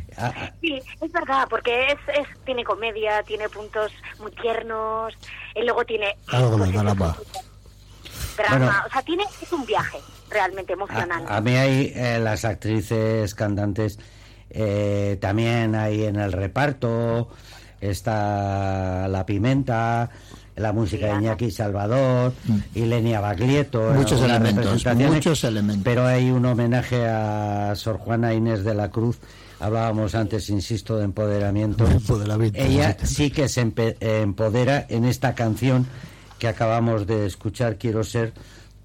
Sí, 0.61 0.81
es 1.01 1.12
verdad, 1.12 1.47
porque 1.51 1.89
es, 1.89 1.99
es 2.19 2.45
tiene 2.45 2.65
comedia, 2.65 3.23
tiene 3.23 3.49
puntos 3.49 3.93
muy 4.19 4.31
tiernos, 4.33 5.12
y 5.55 5.62
luego 5.62 5.85
tiene 5.85 6.17
Algo 6.29 6.57
de 6.59 6.73
drama. 8.37 8.59
Bueno. 8.59 8.72
o 8.87 8.92
sea, 8.92 9.03
tiene 9.03 9.25
es 9.42 9.53
un 9.53 9.64
viaje 9.66 9.99
realmente 10.31 10.72
emocionante. 10.72 11.33
A 11.33 11.40
mí 11.40 11.53
hay 11.53 11.92
eh, 11.94 12.18
las 12.20 12.44
actrices 12.44 13.35
cantantes, 13.35 13.99
eh, 14.51 15.18
también 15.20 15.75
hay 15.75 16.05
en 16.05 16.16
el 16.16 16.33
reparto, 16.33 17.29
está 17.81 19.09
La 19.09 19.25
Pimenta, 19.27 20.11
la 20.57 20.72
música 20.72 21.07
de 21.09 21.12
Iñaki 21.25 21.51
Salvador, 21.51 22.33
y 22.75 22.81
Lenia 22.87 23.20
Baglietto. 23.20 23.92
Muchos 23.94 24.20
elementos, 24.22 24.85
muchos 24.96 25.44
elementos. 25.44 25.85
Pero 25.85 26.07
hay 26.07 26.31
un 26.31 26.44
homenaje 26.46 27.07
a 27.07 27.72
Sor 27.77 27.99
Juana 27.99 28.33
Inés 28.35 28.64
de 28.64 28.75
la 28.75 28.90
Cruz. 28.90 29.18
Hablábamos 29.61 30.14
antes, 30.14 30.51
insisto, 30.51 30.99
de 30.99 31.05
empoderamiento. 31.05 31.87
Empoderamiento, 31.87 32.59
Ella 32.59 32.96
sí. 33.03 33.07
sí 33.14 33.31
que 33.31 33.49
se 33.49 33.64
empe- 33.66 33.96
eh, 34.01 34.20
empodera 34.22 34.85
en 34.88 35.05
esta 35.07 35.35
canción 35.35 35.87
que 36.38 36.49
acabamos 36.49 37.07
de 37.07 37.27
escuchar, 37.27 37.77
Quiero 37.77 38.05
ser 38.05 38.33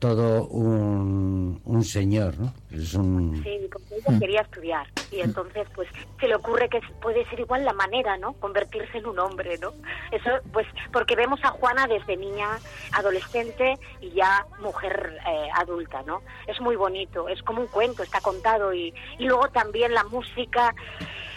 todo 0.02 0.48
un, 0.48 1.62
un 1.64 1.84
señor, 1.84 2.34
¿no? 2.40 2.52
Es 2.72 2.96
un... 2.96 3.40
Sí, 3.44 3.70
porque 3.72 3.98
ella 3.98 4.20
quería 4.20 4.42
estudiar 4.42 4.88
y 5.12 5.20
entonces 5.20 5.68
pues 5.76 5.88
se 6.20 6.28
le 6.28 6.34
ocurre 6.34 6.70
que 6.70 6.82
puede 7.00 7.24
ser 7.30 7.40
igual 7.40 7.64
la 7.64 7.74
manera, 7.74 8.18
¿no? 8.18 8.34
Convertirse 8.34 8.98
en 8.98 9.06
un 9.06 9.20
hombre, 9.20 9.60
¿no? 9.60 9.74
Eso 10.12 10.32
pues 10.52 10.66
porque 10.92 11.16
vemos 11.16 11.40
a 11.44 11.50
Juana 11.50 11.86
desde 11.86 12.18
niña, 12.18 12.58
adolescente 12.94 13.78
y 14.02 14.10
ya 14.10 14.44
mujer 14.60 15.20
eh, 15.28 15.50
adulta, 15.54 16.02
¿no? 16.02 16.24
Es 16.48 16.60
muy 16.60 16.76
bonito, 16.76 17.30
es 17.30 17.44
como 17.44 17.62
un 17.62 17.68
cuento, 17.68 18.02
está 18.02 18.22
contado 18.22 18.74
y, 18.74 18.92
y 19.20 19.26
luego 19.26 19.50
también 19.50 19.94
la 19.94 20.04
música 20.06 20.74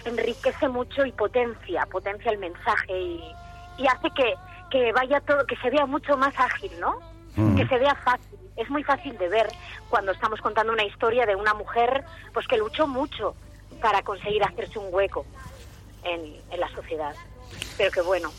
enriquece 0.07 0.68
mucho 0.68 1.05
y 1.05 1.12
potencia, 1.12 1.85
potencia 1.85 2.31
el 2.31 2.38
mensaje 2.38 2.98
y, 2.98 3.22
y 3.77 3.87
hace 3.87 4.09
que, 4.16 4.35
que 4.75 4.91
vaya 4.93 5.21
todo, 5.21 5.47
que 5.47 5.55
se 5.63 5.71
vea 5.71 5.87
mucho 5.87 6.17
más 6.17 6.35
ágil, 6.37 6.73
¿no? 6.81 6.97
Mm. 7.37 7.57
que 7.57 7.67
se 7.69 7.79
vea 7.79 7.95
fácil. 8.05 8.39
Es 8.57 8.69
muy 8.71 8.83
fácil 8.83 9.17
de 9.19 9.29
ver 9.29 9.49
cuando 9.89 10.11
estamos 10.13 10.41
contando 10.41 10.73
una 10.73 10.85
historia 10.85 11.27
de 11.27 11.37
una 11.37 11.55
mujer 11.55 12.05
pues 12.33 12.47
que 12.49 12.57
luchó 12.57 12.87
mucho 12.89 13.35
para 13.81 14.03
conseguir 14.03 14.43
hacerse 14.43 14.79
un 14.81 14.87
hueco 14.93 15.25
en, 16.05 16.21
en 16.51 16.61
la 16.61 16.69
sociedad. 16.75 17.15
Pero 17.79 17.91
que 17.93 18.01
bueno, 18.01 18.33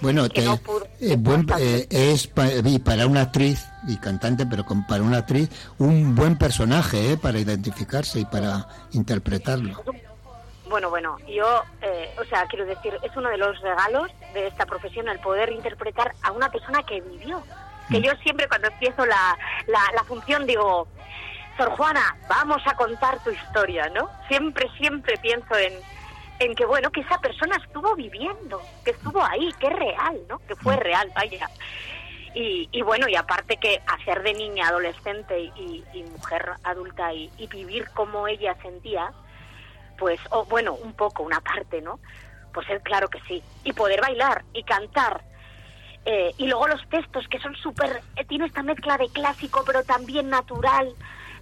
Bueno, 0.00 0.22
que 0.28 0.40
te- 0.40 0.44
no 0.44 0.56
pudo- 0.56 0.86
eh, 1.00 1.16
buen- 1.16 1.46
eh, 1.58 1.86
es 1.90 2.26
pa- 2.26 2.48
y 2.52 2.78
para 2.80 3.06
una 3.06 3.22
actriz 3.22 3.64
y 3.86 3.96
cantante, 3.98 4.46
pero 4.46 4.64
con- 4.64 4.84
para 4.86 5.02
una 5.04 5.18
actriz, 5.18 5.48
un 5.78 6.14
buen 6.16 6.36
personaje 6.36 7.12
eh, 7.12 7.16
para 7.16 7.38
identificarse 7.38 8.18
y 8.20 8.24
para 8.24 8.66
interpretarlo. 8.92 9.84
Bueno, 10.70 10.88
bueno, 10.88 11.18
yo, 11.28 11.64
eh, 11.82 12.14
o 12.18 12.24
sea, 12.24 12.46
quiero 12.46 12.64
decir, 12.64 12.96
es 13.02 13.14
uno 13.16 13.28
de 13.28 13.36
los 13.36 13.60
regalos 13.60 14.10
de 14.32 14.46
esta 14.46 14.64
profesión 14.64 15.08
el 15.08 15.18
poder 15.18 15.52
interpretar 15.52 16.14
a 16.22 16.32
una 16.32 16.48
persona 16.50 16.82
que 16.84 17.00
vivió. 17.00 17.42
Que 17.90 18.00
yo 18.00 18.12
siempre 18.22 18.46
cuando 18.48 18.68
empiezo 18.68 19.04
la, 19.04 19.36
la, 19.66 19.80
la 19.94 20.04
función 20.04 20.46
digo, 20.46 20.86
Sor 21.56 21.70
Juana, 21.70 22.16
vamos 22.28 22.62
a 22.64 22.74
contar 22.76 23.22
tu 23.24 23.30
historia, 23.30 23.88
¿no? 23.88 24.08
Siempre, 24.28 24.70
siempre 24.78 25.16
pienso 25.18 25.56
en, 25.56 25.74
en 26.38 26.54
que, 26.54 26.64
bueno, 26.64 26.90
que 26.90 27.00
esa 27.00 27.18
persona 27.18 27.56
estuvo 27.56 27.96
viviendo, 27.96 28.62
que 28.84 28.92
estuvo 28.92 29.22
ahí, 29.22 29.52
que 29.58 29.66
es 29.66 29.72
real, 29.72 30.20
¿no? 30.28 30.38
Que 30.46 30.54
fue 30.54 30.76
real, 30.76 31.10
vaya. 31.16 31.50
Y, 32.32 32.68
y 32.70 32.82
bueno, 32.82 33.08
y 33.08 33.16
aparte 33.16 33.56
que 33.56 33.82
hacer 33.88 34.22
de 34.22 34.34
niña, 34.34 34.68
adolescente 34.68 35.40
y, 35.40 35.84
y 35.92 36.04
mujer 36.04 36.52
adulta 36.62 37.12
y, 37.12 37.28
y 37.38 37.48
vivir 37.48 37.90
como 37.90 38.28
ella 38.28 38.54
sentía, 38.62 39.10
pues, 40.00 40.18
o 40.30 40.46
bueno, 40.46 40.74
un 40.74 40.94
poco, 40.94 41.22
una 41.22 41.40
parte, 41.40 41.82
¿no? 41.82 42.00
Pues 42.52 42.68
es 42.70 42.82
claro 42.82 43.08
que 43.08 43.20
sí. 43.28 43.42
Y 43.62 43.72
poder 43.74 44.00
bailar 44.00 44.42
y 44.54 44.64
cantar. 44.64 45.22
Eh, 46.06 46.34
y 46.38 46.46
luego 46.46 46.66
los 46.66 46.80
textos, 46.88 47.28
que 47.28 47.38
son 47.38 47.54
súper... 47.54 48.00
eh, 48.16 48.24
tiene 48.24 48.46
esta 48.46 48.62
mezcla 48.62 48.96
de 48.96 49.08
clásico, 49.10 49.62
pero 49.66 49.84
también 49.84 50.30
natural, 50.30 50.92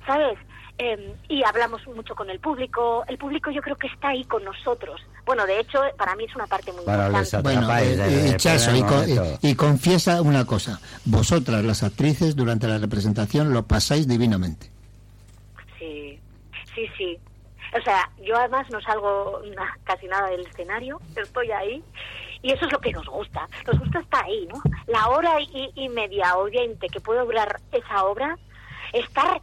¿sabes? 0.05 0.37
Eh, 0.79 1.15
y 1.29 1.43
hablamos 1.45 1.87
mucho 1.87 2.15
con 2.15 2.31
el 2.31 2.41
público. 2.41 3.05
El 3.09 3.17
público 3.17 3.51
yo 3.53 3.63
creo 3.63 3.77
que 3.77 3.87
está 3.87 4.09
ahí 4.09 4.25
con 4.25 4.45
nosotros. 4.45 5.01
Bueno, 5.25 5.47
de 5.47 5.61
hecho, 5.61 5.81
para 5.97 6.17
mí 6.17 6.25
es 6.25 6.35
una 6.35 6.47
parte 6.47 6.73
muy 6.73 6.85
Bueno, 6.85 7.07
importante. 7.07 7.43
Bueno, 7.43 7.79
eh, 7.79 8.37
eh, 8.39 9.39
y 9.43 9.55
confiesa 9.55 10.21
una 10.23 10.45
cosa, 10.45 10.81
vosotras 11.05 11.65
las 11.65 11.83
actrices 11.83 12.35
durante 12.35 12.67
la 12.67 12.79
representación 12.79 13.53
lo 13.53 13.67
pasáis 13.67 14.09
divinamente. 14.09 14.71
Sí, 15.79 16.19
sí, 16.75 16.87
sí. 16.97 17.19
O 17.77 17.83
sea, 17.83 18.11
yo 18.21 18.37
además 18.37 18.69
no 18.71 18.81
salgo 18.81 19.43
casi 19.85 20.07
nada 20.07 20.29
del 20.31 20.47
escenario, 20.47 21.01
estoy 21.17 21.51
ahí 21.51 21.85
y 22.43 22.53
eso 22.53 22.65
es 22.67 22.73
lo 22.73 22.81
que 22.81 22.93
nos 22.93 23.07
gusta. 23.07 23.49
Nos 23.67 23.79
gusta 23.79 24.01
estar 24.01 24.25
ahí, 24.25 24.47
¿no? 24.47 24.63
La 24.87 25.09
hora 25.09 25.41
y, 25.41 25.89
media 25.89 26.37
o 26.37 26.45
veinte 26.45 26.89
que 26.89 27.01
puede 27.01 27.21
durar 27.21 27.61
esa 27.73 28.05
obra, 28.05 28.39
estar 28.93 29.41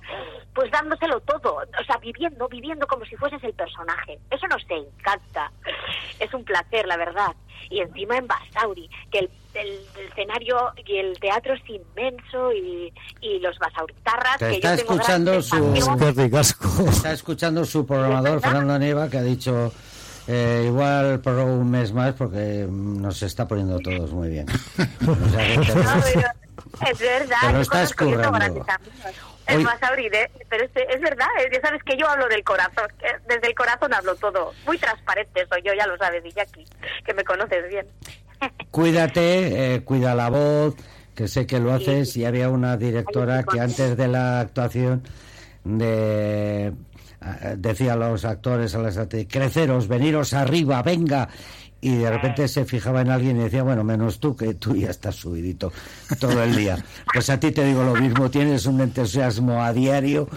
pues 0.53 0.71
dándoselo 0.71 1.19
todo, 1.21 1.55
o 1.57 1.83
sea, 1.85 1.97
viviendo, 1.97 2.47
viviendo 2.47 2.87
como 2.87 3.05
si 3.05 3.15
fueses 3.15 3.43
el 3.43 3.53
personaje. 3.53 4.19
Eso 4.31 4.47
nos 4.47 4.63
encanta. 4.69 5.51
Es 6.19 6.33
un 6.33 6.43
placer, 6.43 6.87
la 6.87 6.97
verdad. 6.97 7.35
Y 7.69 7.79
encima 7.81 8.17
en 8.17 8.27
Basauri, 8.27 8.89
que 9.11 9.19
el, 9.19 9.29
el- 9.55 9.79
el 9.97 10.07
escenario 10.07 10.71
y 10.85 10.97
el 10.97 11.19
teatro 11.19 11.53
es 11.53 11.61
inmenso 11.69 12.53
y, 12.53 12.93
y 13.21 13.39
los 13.39 13.57
basauritarras 13.57 14.37
Te 14.37 14.49
que 14.49 14.55
está 14.55 14.75
yo 14.75 14.81
tengo 14.83 14.93
escuchando 14.93 15.41
su... 15.41 15.73
Está 16.89 17.11
escuchando 17.11 17.65
su 17.65 17.85
programador, 17.85 18.39
Fernando 18.41 18.77
Nieva, 18.79 19.09
que 19.09 19.17
ha 19.17 19.23
dicho... 19.23 19.71
eh, 20.27 20.63
igual 20.67 21.19
por 21.21 21.33
un 21.35 21.69
mes 21.71 21.91
más 21.93 22.13
porque 22.13 22.65
nos 22.69 23.21
está 23.23 23.47
poniendo 23.47 23.79
todos 23.79 24.11
muy 24.11 24.29
bien. 24.29 24.45
O 25.07 25.29
sea 25.29 25.47
que 25.47 25.59
te- 25.65 25.75
No, 25.75 25.91
pero 26.13 26.29
es 26.89 26.99
verdad. 26.99 27.37
Te 27.41 27.47
lo 27.47 27.53
yo 27.53 27.61
estás 27.61 27.93
currando. 27.93 28.65
Es 29.47 29.57
Hoy- 29.57 29.63
más, 29.63 29.81
Auri, 29.83 30.07
¿eh? 30.07 30.31
pero 30.49 30.63
es, 30.65 30.71
es 30.75 31.01
verdad, 31.01 31.27
¿eh? 31.39 31.49
ya 31.53 31.61
sabes 31.61 31.83
que 31.83 31.95
yo 31.97 32.07
hablo 32.07 32.27
del 32.27 32.43
corazón, 32.43 32.87
que 32.99 33.07
desde 33.27 33.47
el 33.47 33.53
corazón 33.53 33.93
hablo 33.93 34.15
todo. 34.15 34.53
Muy 34.65 34.77
transparente 34.79 35.45
soy 35.47 35.61
yo, 35.63 35.71
ya 35.73 35.85
lo 35.85 35.95
sabes, 35.97 36.25
Iñaki, 36.25 36.65
que 37.05 37.13
me 37.13 37.23
conoces 37.23 37.69
bien. 37.69 37.85
Cuídate, 38.71 39.75
eh, 39.75 39.83
cuida 39.83 40.15
la 40.15 40.29
voz, 40.29 40.75
que 41.13 41.27
sé 41.27 41.45
que 41.45 41.59
lo 41.59 41.73
haces. 41.73 42.17
Y 42.17 42.25
había 42.25 42.49
una 42.49 42.75
directora 42.75 43.43
que 43.43 43.59
antes 43.59 43.95
de 43.95 44.07
la 44.07 44.39
actuación 44.39 45.03
de 45.63 46.67
eh, 46.67 46.73
decía 47.57 47.93
a 47.93 47.97
los 47.97 48.25
actores, 48.25 48.73
a 48.75 48.79
las 48.79 48.99
creceros, 49.29 49.87
veniros 49.87 50.33
arriba, 50.33 50.81
venga. 50.81 51.29
Y 51.85 51.97
de 51.97 52.09
repente 52.09 52.47
se 52.47 52.65
fijaba 52.65 53.01
en 53.01 53.11
alguien 53.11 53.39
y 53.39 53.43
decía, 53.43 53.61
bueno, 53.61 53.83
menos 53.83 54.19
tú, 54.19 54.35
que 54.35 54.55
tú 54.55 54.75
ya 54.75 54.89
estás 54.89 55.17
subidito 55.17 55.71
todo 56.19 56.41
el 56.41 56.55
día. 56.55 56.83
Pues 57.13 57.29
a 57.29 57.39
ti 57.39 57.51
te 57.51 57.63
digo 57.63 57.83
lo 57.83 57.93
mismo, 57.93 58.31
tienes 58.31 58.65
un 58.65 58.81
entusiasmo 58.81 59.63
a 59.63 59.71
diario. 59.71 60.27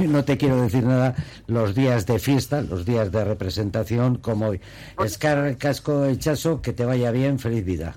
No 0.00 0.24
te 0.24 0.36
quiero 0.36 0.60
decir 0.62 0.82
nada, 0.82 1.14
los 1.46 1.76
días 1.76 2.06
de 2.06 2.18
fiesta, 2.18 2.60
los 2.62 2.84
días 2.84 3.12
de 3.12 3.22
representación, 3.22 4.16
como 4.16 4.48
hoy. 4.48 4.60
Escar 4.98 5.56
Casco 5.58 6.06
Echazo, 6.06 6.60
que 6.60 6.72
te 6.72 6.84
vaya 6.84 7.12
bien, 7.12 7.38
feliz 7.38 7.64
vida. 7.64 7.96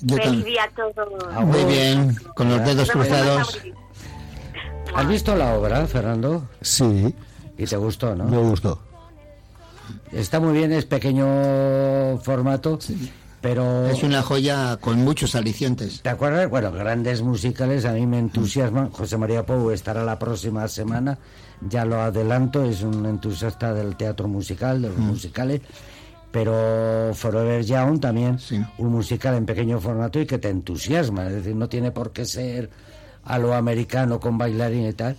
Yo 0.00 0.16
Feliz 0.16 0.44
día 0.44 0.62
a 0.64 0.70
todos. 0.70 1.44
Muy 1.44 1.64
bien, 1.64 2.16
con 2.34 2.48
los 2.48 2.64
dedos 2.64 2.90
cruzados. 2.90 3.60
¿Has 4.94 5.08
visto 5.08 5.36
la 5.36 5.52
obra, 5.52 5.86
Fernando? 5.86 6.48
Sí, 6.62 7.14
Y 7.58 7.66
te 7.66 7.76
gustó, 7.76 8.14
¿no? 8.14 8.24
me 8.24 8.38
gustó. 8.38 8.87
Está 10.12 10.40
muy 10.40 10.52
bien, 10.52 10.72
es 10.72 10.84
pequeño 10.86 12.18
formato, 12.18 12.78
pero... 13.40 13.86
Es 13.86 14.02
una 14.02 14.22
joya 14.22 14.78
con 14.80 14.98
muchos 15.04 15.34
alicientes. 15.34 16.02
¿Te 16.02 16.08
acuerdas? 16.08 16.48
Bueno, 16.48 16.72
grandes 16.72 17.22
musicales 17.22 17.84
a 17.84 17.92
mí 17.92 18.06
me 18.06 18.18
entusiasman. 18.18 18.90
José 18.90 19.16
María 19.16 19.44
Pou 19.44 19.70
estará 19.70 20.02
la 20.04 20.18
próxima 20.18 20.66
semana, 20.68 21.18
ya 21.60 21.84
lo 21.84 22.00
adelanto, 22.00 22.64
es 22.64 22.82
un 22.82 23.06
entusiasta 23.06 23.74
del 23.74 23.96
teatro 23.96 24.28
musical, 24.28 24.82
de 24.82 24.88
los 24.88 24.98
musicales. 24.98 25.60
Pero 26.30 27.12
Forever 27.14 27.64
Young 27.64 28.00
también, 28.00 28.38
un 28.78 28.92
musical 28.92 29.34
en 29.34 29.46
pequeño 29.46 29.80
formato 29.80 30.20
y 30.20 30.26
que 30.26 30.38
te 30.38 30.50
entusiasma, 30.50 31.26
es 31.28 31.34
decir, 31.36 31.54
no 31.56 31.68
tiene 31.68 31.90
por 31.90 32.12
qué 32.12 32.26
ser 32.26 32.68
a 33.24 33.38
lo 33.38 33.54
americano 33.54 34.20
con 34.20 34.36
bailarín 34.36 34.86
y 34.86 34.92
tal. 34.92 35.16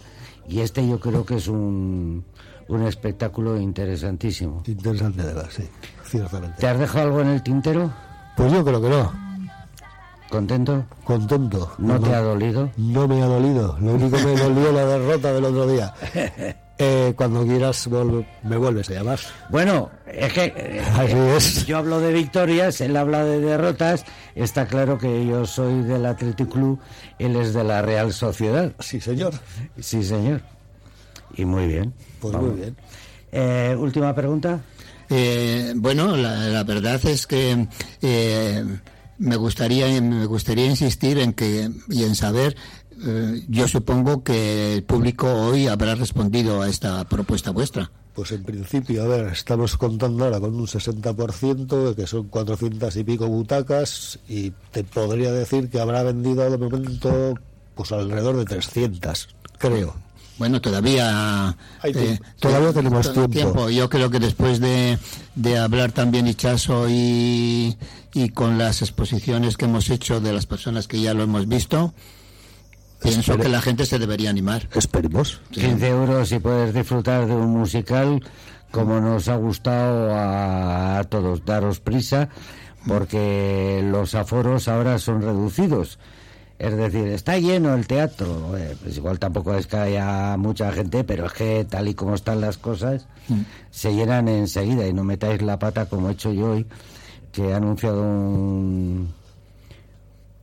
Y 0.47 0.61
este 0.61 0.87
yo 0.87 0.99
creo 0.99 1.25
que 1.25 1.35
es 1.35 1.47
un, 1.47 2.25
un 2.69 2.83
espectáculo 2.87 3.57
interesantísimo. 3.57 4.63
Interesante 4.65 5.23
de 5.23 5.33
ver, 5.33 5.51
sí, 5.51 5.63
ciertamente. 6.05 6.55
¿Te 6.59 6.67
has 6.67 6.79
dejado 6.79 7.05
algo 7.07 7.21
en 7.21 7.27
el 7.29 7.43
tintero? 7.43 7.91
Pues 8.37 8.51
yo 8.51 8.63
creo 8.63 8.81
que 8.81 8.89
no. 8.89 9.11
¿Contento? 10.29 10.85
Contento. 11.03 11.71
¿No 11.79 11.99
te 11.99 12.13
ha 12.13 12.21
dolido? 12.21 12.69
No 12.77 13.07
me 13.07 13.21
ha 13.21 13.25
dolido. 13.25 13.75
Lo 13.81 13.93
único 13.95 14.15
que 14.17 14.23
me 14.25 14.35
dolió 14.37 14.71
la 14.71 14.85
derrota 14.85 15.33
del 15.33 15.45
otro 15.45 15.67
día. 15.67 15.93
Eh, 16.81 17.13
cuando 17.17 17.43
quieras 17.43 17.89
vol- 17.89 18.25
me 18.41 18.55
vuelves 18.55 18.89
a 18.89 18.93
llamar. 18.93 19.19
Bueno, 19.49 19.89
es 20.07 20.31
que 20.31 20.45
eh, 20.55 20.81
Así 20.95 21.11
eh, 21.11 21.35
es. 21.35 21.65
yo 21.65 21.77
hablo 21.77 21.99
de 21.99 22.13
victorias, 22.13 22.79
él 22.79 22.95
habla 22.95 23.25
de 23.25 23.41
derrotas. 23.41 24.05
Está 24.33 24.65
claro 24.65 24.97
que 24.97 25.25
yo 25.27 25.45
soy 25.45 25.81
del 25.83 26.05
Athletic 26.05 26.47
Club, 26.47 26.79
él 27.17 27.35
es 27.35 27.53
de 27.53 27.65
la 27.65 27.81
Real 27.81 28.13
Sociedad. 28.13 28.71
Sí, 28.79 29.01
señor. 29.01 29.33
Sí, 29.77 30.05
señor. 30.05 30.39
Y 31.35 31.45
muy 31.45 31.67
bien. 31.67 31.93
Pues 32.19 32.33
Vamos. 32.33 32.51
muy 32.51 32.59
bien. 32.61 32.75
Eh, 33.31 33.75
última 33.77 34.13
pregunta. 34.15 34.61
Eh, 35.09 35.73
bueno, 35.75 36.15
la, 36.15 36.35
la 36.49 36.63
verdad 36.63 37.03
es 37.05 37.25
que 37.25 37.67
eh, 38.01 38.63
me 39.17 39.35
gustaría 39.37 40.01
me 40.01 40.25
gustaría 40.25 40.65
insistir 40.67 41.17
en 41.19 41.33
que 41.33 41.69
y 41.89 42.03
en 42.03 42.15
saber. 42.15 42.55
eh, 43.05 43.41
yo 43.47 43.67
supongo 43.67 44.23
que 44.23 44.73
el 44.75 44.83
público 44.83 45.31
hoy 45.31 45.67
habrá 45.67 45.95
respondido 45.95 46.61
a 46.61 46.67
esta 46.69 47.03
propuesta 47.05 47.51
vuestra. 47.51 47.89
Pues 48.13 48.31
en 48.33 48.43
principio, 48.43 49.03
a 49.03 49.07
ver, 49.07 49.27
estamos 49.31 49.77
contando 49.77 50.25
ahora 50.25 50.39
con 50.41 50.53
un 50.53 50.67
60%, 50.67 51.95
que 51.95 52.05
son 52.05 52.27
400 52.27 52.95
y 52.97 53.03
pico 53.05 53.27
butacas, 53.27 54.19
y 54.27 54.51
te 54.71 54.83
podría 54.83 55.31
decir 55.31 55.69
que 55.69 55.79
habrá 55.79 56.03
vendido 56.03 56.49
de 56.49 56.57
momento 56.57 57.33
pues 57.75 57.91
alrededor 57.93 58.35
de 58.37 58.45
300, 58.45 59.29
creo. 59.57 59.95
Bueno, 60.39 60.59
todavía 60.61 61.49
Hay 61.81 61.91
eh, 61.91 61.93
tiempo. 61.93 62.23
Todavía 62.39 62.73
tenemos 62.73 63.13
to- 63.13 63.27
tiempo. 63.29 63.69
Yo 63.69 63.89
creo 63.89 64.09
que 64.09 64.19
después 64.19 64.59
de, 64.59 64.97
de 65.35 65.57
hablar 65.59 65.91
también 65.91 66.27
Ichazo 66.27 66.87
y, 66.89 67.77
y 68.13 68.29
con 68.29 68.57
las 68.57 68.81
exposiciones 68.81 69.57
que 69.57 69.65
hemos 69.65 69.89
hecho 69.89 70.19
de 70.21 70.33
las 70.33 70.45
personas 70.47 70.87
que 70.87 71.01
ya 71.01 71.13
lo 71.13 71.23
hemos 71.23 71.47
visto, 71.47 71.93
pienso 73.01 73.33
Espere- 73.33 73.41
que 73.43 73.49
la 73.49 73.61
gente 73.61 73.85
se 73.85 73.99
debería 73.99 74.29
animar. 74.29 74.67
Esperemos. 74.73 75.41
15 75.51 75.87
euros 75.89 76.31
y 76.31 76.39
puedes 76.39 76.73
disfrutar 76.73 77.27
de 77.27 77.33
un 77.35 77.49
musical 77.51 78.23
como 78.71 78.99
nos 79.01 79.27
ha 79.27 79.35
gustado 79.35 80.13
a, 80.15 80.99
a 80.99 81.03
todos. 81.03 81.43
Daros 81.43 81.79
prisa 81.81 82.29
porque 82.87 83.81
los 83.91 84.15
aforos 84.15 84.67
ahora 84.67 84.99
son 84.99 85.21
reducidos. 85.21 85.99
Es 86.59 86.75
decir, 86.75 87.07
está 87.07 87.37
lleno 87.39 87.73
el 87.73 87.87
teatro. 87.87 88.57
Eh, 88.57 88.75
pues 88.83 88.97
igual 88.97 89.17
tampoco 89.17 89.55
es 89.55 89.65
que 89.65 89.77
haya 89.77 90.35
mucha 90.37 90.71
gente, 90.73 91.03
pero 91.05 91.25
es 91.27 91.31
que 91.33 91.65
tal 91.65 91.87
y 91.87 91.93
como 91.95 92.15
están 92.15 92.41
las 92.41 92.57
cosas, 92.57 93.07
se 93.71 93.95
llenan 93.95 94.27
enseguida 94.27 94.85
y 94.85 94.91
no 94.93 95.03
metáis 95.05 95.41
la 95.41 95.57
pata 95.57 95.85
como 95.85 96.09
he 96.09 96.13
hecho 96.13 96.33
yo 96.33 96.51
hoy, 96.51 96.65
que 97.31 97.47
he 97.49 97.53
anunciado 97.53 98.01
un, 98.03 99.13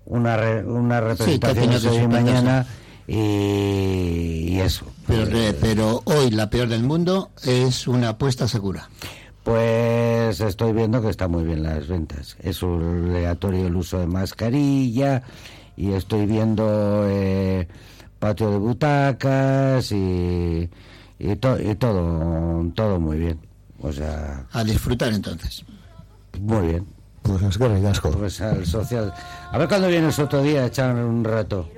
una, 0.07 0.37
re- 0.39 0.65
una 0.65 1.01
representación 1.03 2.11
mañana 2.11 2.67
y, 3.07 4.55
y 4.55 4.61
eso. 4.61 4.87
Pero, 5.07 5.25
re- 5.27 5.53
pero 5.53 6.01
hoy 6.07 6.31
la 6.31 6.49
peor 6.49 6.69
del 6.69 6.83
mundo 6.83 7.31
es 7.45 7.87
una 7.87 8.11
apuesta 8.11 8.49
segura. 8.49 8.89
Pues 9.45 10.41
estoy 10.41 10.73
viendo 10.73 11.01
que 11.03 11.11
está 11.11 11.29
muy 11.29 11.45
bien 11.45 11.63
las 11.63 11.87
ventas. 11.87 12.37
Es 12.41 12.63
obligatorio 12.63 13.67
el 13.67 13.77
uso 13.77 13.99
de 13.99 14.07
mascarilla 14.07 15.23
y 15.77 15.93
estoy 15.93 16.27
viendo 16.27 17.05
eh, 17.09 17.67
patio 18.19 18.51
de 18.51 18.59
butacas 18.59 19.93
y, 19.93 20.69
y, 21.19 21.37
to- 21.37 21.61
y 21.61 21.75
todo, 21.75 22.65
todo 22.75 22.99
muy 23.01 23.19
bien. 23.19 23.39
O 23.83 23.93
sea, 23.93 24.47
A 24.53 24.65
disfrutar 24.65 25.13
entonces. 25.13 25.65
muy 26.41 26.67
bien. 26.69 26.87
Pues 27.23 27.43
es 27.43 27.59
que 27.59 27.69
ricasco. 27.69 28.11
Pues 28.13 28.41
al 28.41 28.65
social. 28.67 29.13
A 29.51 29.59
ver 29.59 29.69
cuándo 29.69 29.89
vienes 29.89 30.19
otro 30.19 30.43
día 30.43 30.63
a 30.63 30.67
echar 30.67 30.95
un 30.95 31.25
rato. 31.25 31.69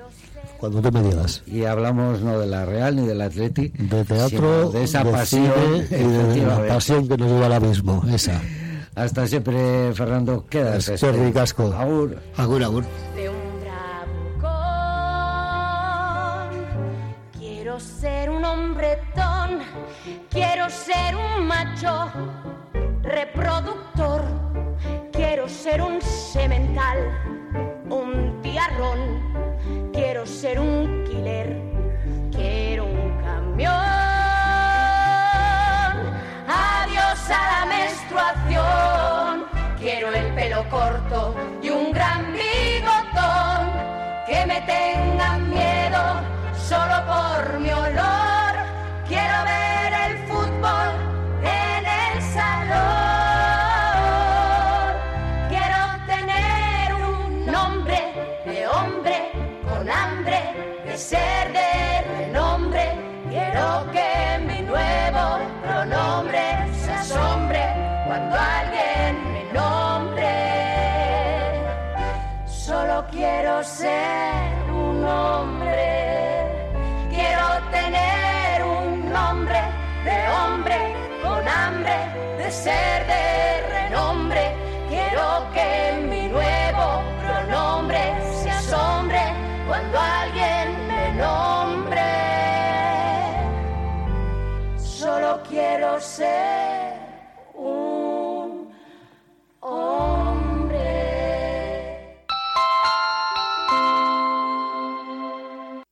Cuando 0.58 0.82
tú 0.82 0.90
me 0.92 1.02
digas. 1.02 1.42
Y 1.46 1.64
hablamos 1.64 2.20
no 2.20 2.38
de 2.38 2.46
la 2.46 2.66
Real 2.66 2.96
ni 2.96 3.06
del 3.06 3.20
Atleti, 3.20 3.68
De 3.68 4.04
teatro, 4.04 4.28
sino 4.28 4.70
de 4.70 4.82
esa 4.84 5.04
de 5.04 5.12
pasión. 5.12 5.52
cine 5.88 6.02
y 6.02 6.38
de 6.40 6.46
la 6.46 6.66
pasión 6.66 7.06
que 7.08 7.16
nos 7.16 7.30
lleva 7.30 7.46
al 7.46 7.52
abismo, 7.52 8.04
esa. 8.12 8.40
Hasta 8.96 9.26
siempre, 9.28 9.92
Fernando. 9.94 10.44
Quedas. 10.50 10.88
Es 10.88 11.00
que 11.00 11.12
ricasco. 11.12 11.72
Agur. 11.72 12.18
Agur, 12.36 12.62
agur. 12.64 12.84
Macho 21.78 22.10
reproductor, 23.02 24.22
quiero 25.12 25.48
ser 25.48 25.80
un 25.80 26.00
semental, 26.02 26.98
un 27.88 28.40
tiarrón, 28.42 29.90
quiero 29.92 30.26
ser 30.26 30.58
un 30.58 31.04
killer, 31.04 31.56
quiero 32.32 32.84
un 32.84 33.16
camión. 33.22 33.72
Adiós 36.48 37.30
a 37.30 37.42
la 37.52 37.66
menstruación, 37.66 39.44
quiero 39.78 40.12
el 40.12 40.34
pelo 40.34 40.68
corto 40.68 41.34
y 41.62 41.70
un 41.70 41.92
gran 41.92 42.32
bigotón, 42.32 43.70
que 44.26 44.46
me 44.46 44.60
tengan 44.62 45.48
miedo 45.48 46.22
solo 46.56 47.04
por 47.06 47.60
mi 47.60 47.70
olor. 47.70 48.17